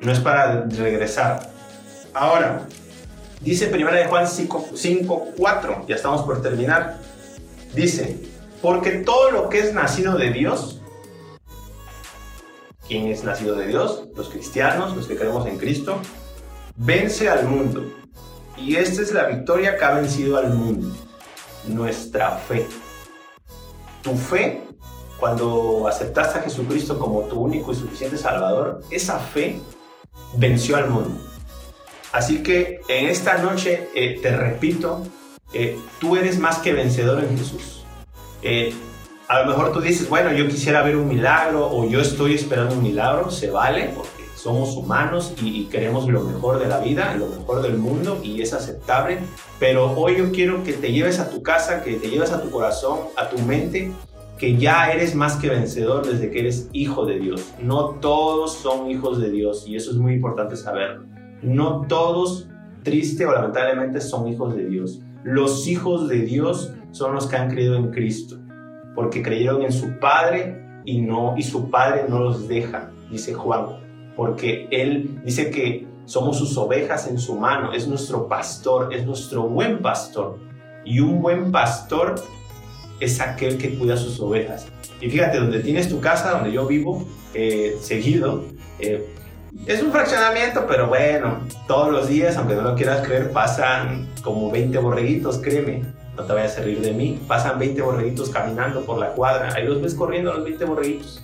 no 0.00 0.10
es 0.10 0.20
para 0.20 0.64
regresar. 0.64 1.50
Ahora, 2.14 2.66
Dice 3.46 3.68
primera 3.68 3.96
de 3.96 4.06
Juan 4.06 4.26
5, 4.26 5.28
4, 5.36 5.84
ya 5.86 5.94
estamos 5.94 6.22
por 6.22 6.42
terminar. 6.42 6.98
Dice, 7.76 8.18
porque 8.60 8.90
todo 8.90 9.30
lo 9.30 9.48
que 9.48 9.60
es 9.60 9.72
nacido 9.72 10.18
de 10.18 10.32
Dios, 10.32 10.80
¿quién 12.88 13.06
es 13.06 13.22
nacido 13.22 13.54
de 13.54 13.68
Dios? 13.68 14.08
Los 14.16 14.30
cristianos, 14.30 14.96
los 14.96 15.06
que 15.06 15.14
creemos 15.14 15.46
en 15.46 15.58
Cristo, 15.58 16.00
vence 16.74 17.28
al 17.28 17.46
mundo. 17.46 17.84
Y 18.56 18.74
esta 18.74 19.00
es 19.00 19.12
la 19.12 19.28
victoria 19.28 19.78
que 19.78 19.84
ha 19.84 19.92
vencido 19.92 20.38
al 20.38 20.52
mundo, 20.52 20.92
nuestra 21.68 22.32
fe. 22.32 22.66
Tu 24.02 24.16
fe, 24.16 24.64
cuando 25.20 25.86
aceptaste 25.86 26.40
a 26.40 26.42
Jesucristo 26.42 26.98
como 26.98 27.20
tu 27.20 27.38
único 27.38 27.70
y 27.70 27.76
suficiente 27.76 28.18
Salvador, 28.18 28.80
esa 28.90 29.20
fe 29.20 29.60
venció 30.36 30.78
al 30.78 30.90
mundo. 30.90 31.35
Así 32.16 32.42
que 32.42 32.80
en 32.88 33.08
esta 33.08 33.36
noche 33.36 33.90
eh, 33.94 34.18
te 34.22 34.34
repito, 34.34 35.06
eh, 35.52 35.76
tú 36.00 36.16
eres 36.16 36.38
más 36.38 36.60
que 36.60 36.72
vencedor 36.72 37.22
en 37.22 37.36
Jesús. 37.36 37.84
Eh, 38.40 38.72
a 39.28 39.42
lo 39.42 39.48
mejor 39.48 39.70
tú 39.70 39.82
dices, 39.82 40.08
bueno, 40.08 40.32
yo 40.32 40.48
quisiera 40.48 40.82
ver 40.82 40.96
un 40.96 41.08
milagro 41.08 41.68
o 41.70 41.86
yo 41.86 42.00
estoy 42.00 42.34
esperando 42.34 42.74
un 42.74 42.82
milagro, 42.82 43.30
se 43.30 43.50
vale 43.50 43.90
porque 43.94 44.24
somos 44.34 44.78
humanos 44.78 45.34
y, 45.42 45.66
queremos 45.66 46.08
lo 46.08 46.22
mejor 46.22 46.58
de 46.58 46.68
la 46.68 46.78
vida, 46.78 47.14
lo 47.18 47.26
mejor 47.26 47.60
del 47.60 47.76
mundo 47.76 48.18
y 48.22 48.40
es 48.40 48.54
aceptable. 48.54 49.18
Pero 49.58 49.92
hoy 49.92 50.16
yo 50.16 50.32
quiero 50.32 50.64
que 50.64 50.72
te 50.72 50.92
lleves 50.92 51.18
a 51.18 51.28
tu 51.28 51.42
casa, 51.42 51.82
que 51.82 51.96
te 51.96 52.08
lleves 52.08 52.32
a 52.32 52.40
tu 52.40 52.50
corazón, 52.50 53.00
a 53.16 53.28
tu 53.28 53.38
mente, 53.40 53.92
que 54.38 54.56
ya 54.56 54.90
eres 54.90 55.14
más 55.14 55.36
que 55.36 55.50
vencedor 55.50 56.06
desde 56.06 56.30
que 56.30 56.40
eres 56.40 56.70
hijo 56.72 57.04
de 57.04 57.18
Dios. 57.18 57.44
No 57.60 57.90
todos 58.00 58.54
son 58.54 58.90
hijos 58.90 59.20
de 59.20 59.30
Dios 59.30 59.68
y 59.68 59.76
eso 59.76 59.90
es 59.90 59.98
muy 59.98 60.14
importante 60.14 60.56
saberlo. 60.56 61.15
No 61.42 61.86
todos, 61.88 62.48
triste 62.82 63.26
o 63.26 63.32
lamentablemente, 63.32 64.00
son 64.00 64.28
hijos 64.28 64.56
de 64.56 64.66
Dios. 64.66 65.00
Los 65.24 65.66
hijos 65.66 66.08
de 66.08 66.20
Dios 66.20 66.72
son 66.92 67.14
los 67.14 67.26
que 67.26 67.36
han 67.36 67.50
creído 67.50 67.76
en 67.76 67.90
Cristo. 67.90 68.38
porque 68.94 69.22
creyeron 69.22 69.60
en 69.60 69.72
su 69.72 69.98
Padre 69.98 70.80
y, 70.86 71.02
no, 71.02 71.34
y 71.36 71.42
su 71.42 71.70
Padre 71.70 72.06
no 72.08 72.20
los 72.20 72.48
deja, 72.48 72.90
dice 73.10 73.34
Juan, 73.34 73.66
porque 74.16 74.68
Él 74.70 75.20
dice 75.22 75.50
que 75.50 75.86
somos 76.06 76.38
sus 76.38 76.56
ovejas 76.56 77.06
en 77.08 77.18
su 77.18 77.34
mano, 77.34 77.72
es 77.74 77.86
nuestro 77.86 78.26
pastor, 78.26 78.94
es 78.94 79.04
nuestro 79.04 79.42
buen 79.42 79.82
pastor. 79.82 80.38
Y 80.84 81.00
un 81.00 81.20
buen 81.20 81.52
pastor 81.52 82.14
es 83.00 83.20
aquel 83.20 83.58
que 83.58 83.74
cuida 83.76 83.96
sus 83.96 84.18
ovejas. 84.20 84.66
Y 85.00 85.10
fíjate, 85.10 85.38
donde 85.38 85.60
tienes 85.60 85.88
tu 85.88 86.00
casa, 86.00 86.30
donde 86.30 86.52
yo 86.52 86.66
vivo, 86.66 87.04
eh, 87.34 87.76
seguido, 87.80 88.44
eh, 88.78 89.04
es 89.64 89.82
un 89.82 89.92
fraccionamiento, 89.92 90.66
pero 90.66 90.88
bueno, 90.88 91.40
todos 91.66 91.90
los 91.90 92.08
días, 92.08 92.36
aunque 92.36 92.54
no 92.54 92.62
lo 92.62 92.74
quieras 92.74 93.06
creer, 93.06 93.32
pasan 93.32 94.08
como 94.22 94.50
20 94.50 94.78
borreguitos, 94.78 95.38
créeme, 95.38 95.82
no 96.16 96.24
te 96.24 96.32
vayas 96.32 96.58
a 96.58 96.62
reír 96.62 96.80
de 96.80 96.92
mí, 96.92 97.20
pasan 97.26 97.58
20 97.58 97.82
borreguitos 97.82 98.30
caminando 98.30 98.84
por 98.84 98.98
la 98.98 99.08
cuadra, 99.08 99.54
ahí 99.54 99.64
los 99.64 99.80
ves 99.80 99.94
corriendo 99.94 100.32
los 100.32 100.44
20 100.44 100.64
borreguitos. 100.64 101.22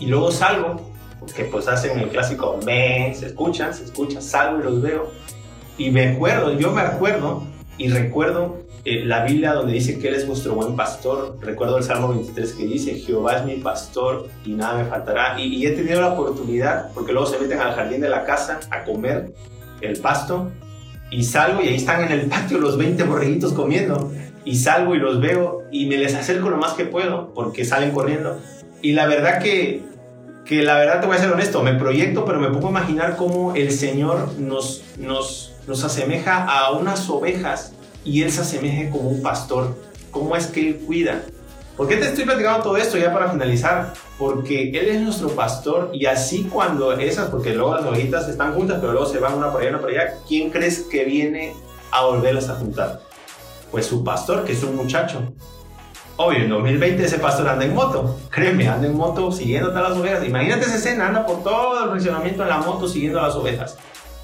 Y 0.00 0.06
luego 0.06 0.30
salgo, 0.30 0.90
porque 1.20 1.44
pues 1.44 1.68
hacen 1.68 1.98
el 1.98 2.08
clásico 2.08 2.58
me, 2.64 3.14
se 3.14 3.26
escuchan, 3.26 3.74
se 3.74 3.84
escuchan, 3.84 4.22
salgo 4.22 4.60
y 4.60 4.64
los 4.64 4.82
veo. 4.82 5.10
Y 5.78 5.90
me 5.90 6.08
acuerdo, 6.08 6.52
yo 6.52 6.70
me 6.70 6.82
acuerdo 6.82 7.44
y 7.78 7.88
recuerdo 7.88 8.63
eh, 8.84 9.02
la 9.04 9.24
Biblia 9.24 9.54
donde 9.54 9.72
dice 9.72 9.98
que 9.98 10.08
Él 10.08 10.14
es 10.14 10.26
vuestro 10.26 10.54
buen 10.54 10.76
pastor. 10.76 11.38
Recuerdo 11.40 11.78
el 11.78 11.84
Salmo 11.84 12.08
23 12.08 12.52
que 12.52 12.66
dice, 12.66 12.94
Jehová 12.96 13.38
es 13.38 13.44
mi 13.46 13.56
pastor 13.56 14.28
y 14.44 14.52
nada 14.52 14.82
me 14.82 14.84
faltará. 14.84 15.40
Y, 15.40 15.54
y, 15.54 15.66
he 15.66 15.70
tenido 15.70 16.02
la 16.02 16.12
oportunidad, 16.12 16.92
porque 16.92 17.12
luego 17.12 17.26
se 17.26 17.38
meten 17.38 17.60
al 17.60 17.74
jardín 17.74 18.02
de 18.02 18.10
la 18.10 18.24
casa 18.24 18.60
a 18.70 18.84
comer 18.84 19.32
el 19.80 19.98
pasto, 20.00 20.50
y 21.10 21.24
salgo 21.24 21.62
y 21.62 21.68
ahí 21.68 21.76
están 21.76 22.02
en 22.04 22.12
el 22.12 22.26
patio 22.26 22.58
los 22.58 22.76
20 22.76 23.04
borreguitos 23.04 23.52
comiendo. 23.52 24.12
Y 24.44 24.56
salgo 24.56 24.94
y 24.94 24.98
los 24.98 25.20
veo 25.20 25.62
y 25.70 25.86
me 25.86 25.96
les 25.96 26.14
acerco 26.14 26.50
lo 26.50 26.58
más 26.58 26.74
que 26.74 26.84
puedo, 26.84 27.32
porque 27.32 27.64
salen 27.64 27.92
corriendo. 27.92 28.38
Y 28.82 28.92
la 28.92 29.06
verdad 29.06 29.42
que, 29.42 29.82
que 30.44 30.62
la 30.62 30.76
verdad 30.76 31.00
te 31.00 31.06
voy 31.06 31.16
a 31.16 31.20
ser 31.20 31.32
honesto, 31.32 31.62
me 31.62 31.72
proyecto, 31.74 32.26
pero 32.26 32.38
me 32.38 32.50
pongo 32.50 32.66
a 32.66 32.70
imaginar 32.70 33.16
cómo 33.16 33.54
el 33.54 33.70
Señor 33.70 34.32
nos, 34.38 34.82
nos, 34.98 35.54
nos 35.66 35.84
asemeja 35.84 36.44
a 36.44 36.72
unas 36.72 37.08
ovejas 37.08 37.72
y 38.04 38.22
Él 38.22 38.30
se 38.30 38.42
asemeje 38.42 38.90
como 38.90 39.08
un 39.08 39.22
pastor. 39.22 39.74
¿Cómo 40.10 40.36
es 40.36 40.46
que 40.46 40.60
Él 40.60 40.76
cuida? 40.86 41.22
¿Por 41.76 41.88
qué 41.88 41.96
te 41.96 42.06
estoy 42.06 42.24
platicando 42.24 42.62
todo 42.62 42.76
esto 42.76 42.96
ya 42.98 43.12
para 43.12 43.30
finalizar? 43.30 43.94
Porque 44.16 44.70
Él 44.70 44.88
es 44.88 45.00
nuestro 45.00 45.30
pastor 45.30 45.90
y 45.92 46.06
así 46.06 46.44
cuando 46.44 46.92
esas, 46.92 47.30
porque 47.30 47.54
luego 47.54 47.74
las 47.74 47.84
ovejitas 47.84 48.28
están 48.28 48.54
juntas, 48.54 48.78
pero 48.80 48.92
luego 48.92 49.06
se 49.08 49.18
van 49.18 49.34
una 49.34 49.50
por 49.50 49.60
allá, 49.60 49.70
una 49.70 49.80
por 49.80 49.90
allá, 49.90 50.18
¿quién 50.28 50.50
crees 50.50 50.80
que 50.82 51.04
viene 51.04 51.52
a 51.90 52.04
volverlas 52.04 52.48
a 52.48 52.54
juntar? 52.54 53.00
Pues 53.72 53.86
su 53.86 54.04
pastor, 54.04 54.44
que 54.44 54.52
es 54.52 54.62
un 54.62 54.76
muchacho. 54.76 55.20
Obvio, 56.16 56.44
en 56.44 56.48
2020 56.48 57.04
ese 57.04 57.18
pastor 57.18 57.48
anda 57.48 57.64
en 57.64 57.74
moto. 57.74 58.20
Créeme, 58.30 58.68
anda 58.68 58.86
en 58.86 58.96
moto 58.96 59.32
siguiendo 59.32 59.76
a 59.76 59.82
las 59.82 59.98
ovejas. 59.98 60.24
Imagínate 60.24 60.66
esa 60.66 60.76
escena, 60.76 61.08
anda 61.08 61.26
por 61.26 61.42
todo 61.42 61.82
el 61.82 61.90
funcionamiento 61.90 62.44
en 62.44 62.50
la 62.50 62.58
moto 62.58 62.86
siguiendo 62.86 63.18
a 63.18 63.22
las 63.22 63.34
ovejas 63.34 63.76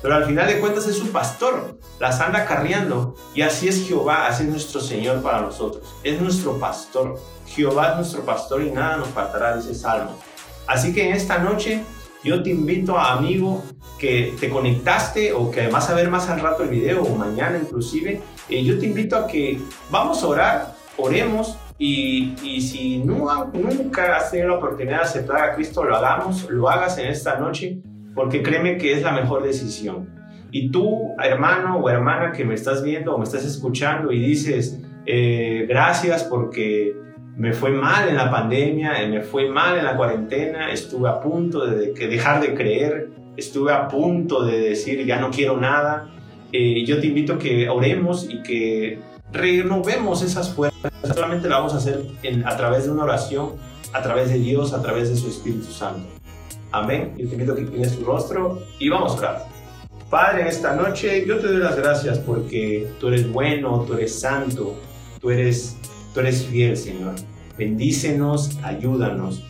pero 0.02 0.14
al 0.14 0.24
final 0.24 0.46
de 0.46 0.60
cuentas 0.60 0.86
es 0.86 0.96
su 0.96 1.10
pastor, 1.12 1.78
las 1.98 2.20
anda 2.20 2.46
carriando. 2.46 3.16
Y 3.34 3.42
así 3.42 3.68
es 3.68 3.86
Jehová, 3.86 4.26
así 4.26 4.44
es 4.44 4.48
nuestro 4.48 4.80
Señor 4.80 5.22
para 5.22 5.40
nosotros. 5.42 5.84
Es 6.02 6.20
nuestro 6.20 6.58
pastor. 6.58 7.20
Jehová 7.46 7.90
es 7.90 7.96
nuestro 7.96 8.22
pastor 8.22 8.62
y 8.62 8.70
nada 8.70 8.96
nos 8.96 9.08
faltará, 9.08 9.56
dice 9.56 9.74
Salmo. 9.74 10.16
Así 10.66 10.94
que 10.94 11.08
en 11.08 11.14
esta 11.14 11.38
noche 11.38 11.82
yo 12.22 12.42
te 12.42 12.50
invito, 12.50 12.98
a 12.98 13.12
amigo, 13.12 13.62
que 13.98 14.34
te 14.40 14.48
conectaste 14.48 15.32
o 15.32 15.50
que 15.50 15.68
vas 15.68 15.90
a 15.90 15.94
ver 15.94 16.08
más 16.08 16.28
al 16.28 16.40
rato 16.40 16.62
el 16.62 16.70
video 16.70 17.02
o 17.02 17.14
mañana 17.16 17.58
inclusive, 17.58 18.22
eh, 18.48 18.64
yo 18.64 18.78
te 18.78 18.86
invito 18.86 19.16
a 19.16 19.26
que 19.26 19.60
vamos 19.90 20.22
a 20.22 20.26
orar, 20.26 20.74
oremos 20.96 21.56
y, 21.78 22.34
y, 22.42 22.60
si 22.60 22.98
no, 22.98 23.50
nunca 23.52 24.16
has 24.16 24.30
tenido 24.30 24.50
la 24.50 24.56
oportunidad 24.56 24.98
de 24.98 25.04
aceptar 25.04 25.42
a 25.42 25.54
Cristo, 25.54 25.82
lo 25.82 25.96
hagamos, 25.96 26.48
lo 26.50 26.68
hagas 26.68 26.98
en 26.98 27.06
esta 27.06 27.38
noche 27.38 27.80
porque 28.20 28.42
créeme 28.42 28.76
que 28.76 28.92
es 28.92 29.02
la 29.02 29.12
mejor 29.12 29.42
decisión. 29.42 30.10
Y 30.50 30.70
tú, 30.70 31.14
hermano 31.24 31.78
o 31.78 31.88
hermana 31.88 32.32
que 32.32 32.44
me 32.44 32.52
estás 32.52 32.84
viendo 32.84 33.14
o 33.14 33.18
me 33.18 33.24
estás 33.24 33.46
escuchando 33.46 34.12
y 34.12 34.20
dices, 34.20 34.78
eh, 35.06 35.64
gracias 35.66 36.24
porque 36.24 36.94
me 37.38 37.54
fue 37.54 37.70
mal 37.70 38.10
en 38.10 38.16
la 38.16 38.30
pandemia, 38.30 39.02
eh, 39.02 39.08
me 39.08 39.22
fue 39.22 39.48
mal 39.48 39.78
en 39.78 39.86
la 39.86 39.96
cuarentena, 39.96 40.70
estuve 40.70 41.08
a 41.08 41.18
punto 41.18 41.64
de 41.64 41.94
dejar 41.94 42.42
de 42.42 42.52
creer, 42.52 43.08
estuve 43.38 43.72
a 43.72 43.88
punto 43.88 44.44
de 44.44 44.60
decir 44.60 45.06
ya 45.06 45.18
no 45.18 45.30
quiero 45.30 45.56
nada. 45.56 46.10
Eh, 46.52 46.84
yo 46.84 47.00
te 47.00 47.06
invito 47.06 47.32
a 47.32 47.38
que 47.38 47.70
oremos 47.70 48.28
y 48.28 48.42
que 48.42 48.98
renovemos 49.32 50.22
esas 50.22 50.52
fuerzas. 50.52 50.92
Solamente 51.14 51.48
lo 51.48 51.54
vamos 51.54 51.72
a 51.72 51.78
hacer 51.78 52.02
a 52.44 52.54
través 52.54 52.84
de 52.84 52.90
una 52.90 53.04
oración, 53.04 53.52
a 53.94 54.02
través 54.02 54.28
de 54.28 54.38
Dios, 54.38 54.74
a 54.74 54.82
través 54.82 55.08
de 55.08 55.16
su 55.16 55.26
Espíritu 55.26 55.72
Santo. 55.72 56.19
Amén. 56.72 57.14
Yo 57.16 57.26
te 57.26 57.34
invito 57.34 57.52
a 57.52 57.56
que 57.56 57.62
inclines 57.62 57.98
tu 57.98 58.04
rostro 58.04 58.62
y 58.78 58.88
vamos 58.88 59.14
a 59.14 59.18
orar. 59.18 59.46
Padre, 60.08 60.42
en 60.42 60.46
esta 60.48 60.74
noche 60.74 61.24
yo 61.26 61.38
te 61.38 61.48
doy 61.48 61.58
las 61.58 61.76
gracias 61.76 62.18
porque 62.18 62.90
tú 62.98 63.08
eres 63.08 63.30
bueno, 63.32 63.84
tú 63.86 63.94
eres 63.94 64.20
santo, 64.20 64.74
tú 65.20 65.30
eres, 65.30 65.76
tú 66.12 66.20
eres 66.20 66.44
fiel, 66.46 66.76
Señor. 66.76 67.14
Bendícenos, 67.56 68.58
ayúdanos. 68.62 69.44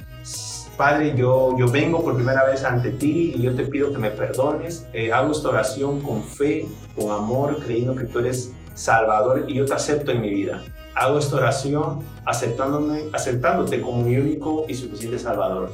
Padre, 0.77 1.15
yo, 1.15 1.57
yo 1.59 1.71
vengo 1.71 2.03
por 2.03 2.15
primera 2.15 2.45
vez 2.45 2.65
ante 2.65 2.91
ti 2.91 3.35
y 3.37 3.43
yo 3.43 3.55
te 3.55 3.65
pido 3.65 3.93
que 3.93 3.99
me 3.99 4.11
perdones. 4.11 4.87
Eh, 4.95 5.13
hago 5.13 5.33
esta 5.33 5.51
oración 5.51 6.01
con 6.01 6.23
fe, 6.25 6.67
con 6.97 7.11
amor, 7.11 7.59
creyendo 7.63 7.95
que 7.95 8.05
tú 8.05 8.19
eres 8.19 8.53
Salvador 8.75 9.45
y 9.47 9.55
yo 9.55 9.67
te 9.67 9.75
acepto 9.75 10.11
en 10.11 10.23
mi 10.23 10.31
vida. 10.31 10.63
Hago 10.95 11.19
esta 11.19 11.37
oración 11.37 12.01
aceptándome, 12.25 13.05
aceptándote 13.13 13.81
como 13.81 14.03
mi 14.03 14.17
único 14.17 14.65
y 14.69 14.75
suficiente 14.75 15.19
Salvador. 15.19 15.71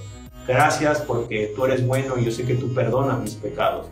Gracias 0.46 1.00
porque 1.00 1.52
tú 1.54 1.64
eres 1.64 1.86
bueno 1.86 2.14
y 2.18 2.24
yo 2.24 2.30
sé 2.30 2.44
que 2.44 2.54
tú 2.54 2.72
perdonas 2.72 3.20
mis 3.20 3.34
pecados. 3.34 3.86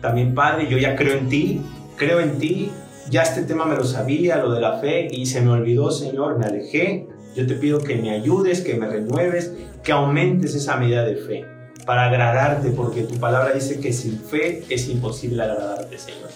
También, 0.00 0.34
Padre, 0.34 0.68
yo 0.68 0.78
ya 0.78 0.96
creo 0.96 1.16
en 1.16 1.28
ti, 1.28 1.60
creo 1.96 2.20
en 2.20 2.38
ti. 2.38 2.70
Ya 3.10 3.22
este 3.22 3.42
tema 3.42 3.64
me 3.64 3.76
lo 3.76 3.84
sabía, 3.84 4.36
lo 4.38 4.52
de 4.52 4.60
la 4.60 4.78
fe, 4.78 5.08
y 5.10 5.26
se 5.26 5.40
me 5.40 5.50
olvidó, 5.50 5.90
Señor, 5.90 6.38
me 6.38 6.46
alejé. 6.46 7.06
Yo 7.36 7.46
te 7.46 7.54
pido 7.54 7.80
que 7.80 7.96
me 7.96 8.10
ayudes, 8.10 8.60
que 8.60 8.74
me 8.74 8.88
renueves, 8.88 9.52
que 9.82 9.92
aumentes 9.92 10.54
esa 10.54 10.76
medida 10.76 11.04
de 11.04 11.16
fe 11.16 11.44
para 11.84 12.06
agradarte, 12.06 12.70
porque 12.70 13.02
tu 13.02 13.18
palabra 13.18 13.52
dice 13.52 13.80
que 13.80 13.92
sin 13.92 14.20
fe 14.20 14.64
es 14.68 14.88
imposible 14.88 15.42
agradarte, 15.42 15.98
Señor. 15.98 16.30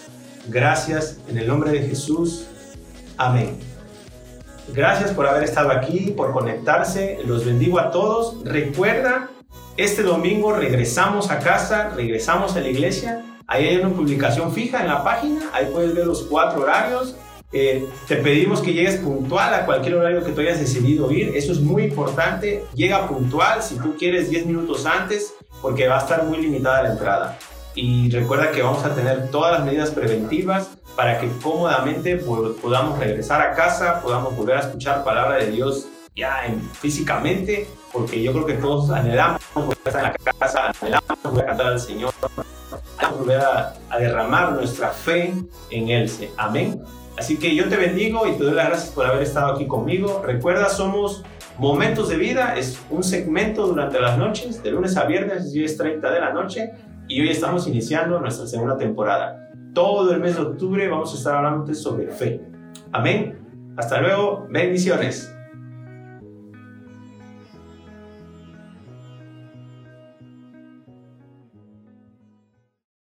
Gracias 0.47 1.19
en 1.29 1.37
el 1.37 1.47
nombre 1.47 1.71
de 1.71 1.81
Jesús. 1.81 2.47
Amén. 3.17 3.66
Gracias 4.73 5.11
por 5.11 5.27
haber 5.27 5.43
estado 5.43 5.71
aquí, 5.71 6.13
por 6.15 6.33
conectarse. 6.33 7.19
Los 7.25 7.45
bendigo 7.45 7.79
a 7.79 7.91
todos. 7.91 8.43
Recuerda, 8.43 9.29
este 9.77 10.03
domingo 10.03 10.53
regresamos 10.53 11.31
a 11.31 11.39
casa, 11.39 11.89
regresamos 11.95 12.55
a 12.55 12.59
la 12.59 12.67
iglesia. 12.67 13.23
Ahí 13.47 13.67
hay 13.67 13.77
una 13.77 13.89
publicación 13.89 14.51
fija 14.51 14.81
en 14.81 14.87
la 14.87 15.03
página. 15.03 15.49
Ahí 15.53 15.67
puedes 15.71 15.95
ver 15.95 16.05
los 16.05 16.23
cuatro 16.23 16.61
horarios. 16.63 17.15
Eh, 17.53 17.85
te 18.09 18.17
pedimos 18.17 18.61
que 18.61 18.73
llegues 18.73 18.97
puntual 18.97 19.53
a 19.53 19.65
cualquier 19.65 19.95
horario 19.95 20.23
que 20.23 20.31
tú 20.31 20.41
hayas 20.41 20.59
decidido 20.59 21.09
ir. 21.11 21.31
Eso 21.35 21.53
es 21.53 21.61
muy 21.61 21.83
importante. 21.83 22.65
Llega 22.75 23.07
puntual 23.07 23.63
si 23.63 23.77
tú 23.77 23.95
quieres 23.97 24.29
10 24.29 24.47
minutos 24.47 24.85
antes 24.85 25.33
porque 25.61 25.87
va 25.87 25.97
a 25.97 26.01
estar 26.01 26.23
muy 26.25 26.39
limitada 26.39 26.83
la 26.83 26.91
entrada. 26.91 27.39
Y 27.77 28.09
recuerda 28.09 28.49
que 28.49 28.63
vamos 28.63 28.83
a 28.83 28.95
tener 28.95 29.29
todas 29.29 29.51
las 29.51 29.63
medidas 29.63 29.91
preventivas 29.91 30.71
para 30.95 31.19
que 31.19 31.29
cómodamente 31.43 32.15
podamos 32.17 32.97
regresar 32.97 33.39
a 33.39 33.53
casa, 33.53 34.01
podamos 34.01 34.35
volver 34.35 34.57
a 34.57 34.61
escuchar 34.61 35.03
palabra 35.03 35.35
de 35.35 35.51
Dios 35.51 35.87
ya 36.15 36.47
en, 36.47 36.59
físicamente, 36.59 37.67
porque 37.93 38.23
yo 38.23 38.33
creo 38.33 38.47
que 38.47 38.53
todos 38.55 38.89
anhelamos 38.89 39.39
volver 39.53 39.77
a 39.85 39.89
estar 39.89 40.05
en 40.05 40.11
la 40.11 40.33
casa, 40.33 40.71
anhelamos 40.81 41.23
volver 41.23 41.43
a 41.43 41.47
cantar 41.49 41.67
al 41.67 41.79
Señor, 41.79 42.13
anhelamos 42.97 43.19
volver 43.19 43.41
a, 43.41 43.73
a 43.91 43.99
derramar 43.99 44.53
nuestra 44.53 44.89
fe 44.89 45.35
en 45.69 45.89
Él. 45.89 46.11
Amén. 46.35 46.81
Así 47.15 47.37
que 47.37 47.53
yo 47.53 47.69
te 47.69 47.77
bendigo 47.77 48.25
y 48.25 48.31
te 48.31 48.43
doy 48.43 48.55
las 48.55 48.69
gracias 48.69 48.89
por 48.89 49.05
haber 49.05 49.21
estado 49.21 49.53
aquí 49.53 49.67
conmigo. 49.67 50.23
Recuerda, 50.25 50.69
somos 50.69 51.23
Momentos 51.59 52.09
de 52.09 52.17
Vida, 52.17 52.55
es 52.55 52.79
un 52.89 53.03
segmento 53.03 53.65
durante 53.67 53.99
las 53.99 54.17
noches, 54.17 54.61
de 54.61 54.71
lunes 54.71 54.95
a 54.95 55.05
viernes, 55.05 55.53
10.30 55.53 56.11
de 56.11 56.19
la 56.19 56.31
noche, 56.31 56.71
y 57.07 57.21
hoy 57.21 57.29
estamos 57.29 57.67
iniciando 57.67 58.19
nuestra 58.19 58.47
segunda 58.47 58.77
temporada 58.77 59.47
todo 59.77 60.11
el 60.11 60.19
mes 60.19 60.35
de 60.35 60.41
octubre 60.41 60.87
vamos 60.87 61.13
a 61.13 61.17
estar 61.17 61.35
hablando 61.35 61.71
sobre 61.75 62.07
fe. 62.07 62.41
Amén. 62.91 63.37
Hasta 63.77 64.01
luego. 64.01 64.47
Bendiciones. 64.49 65.31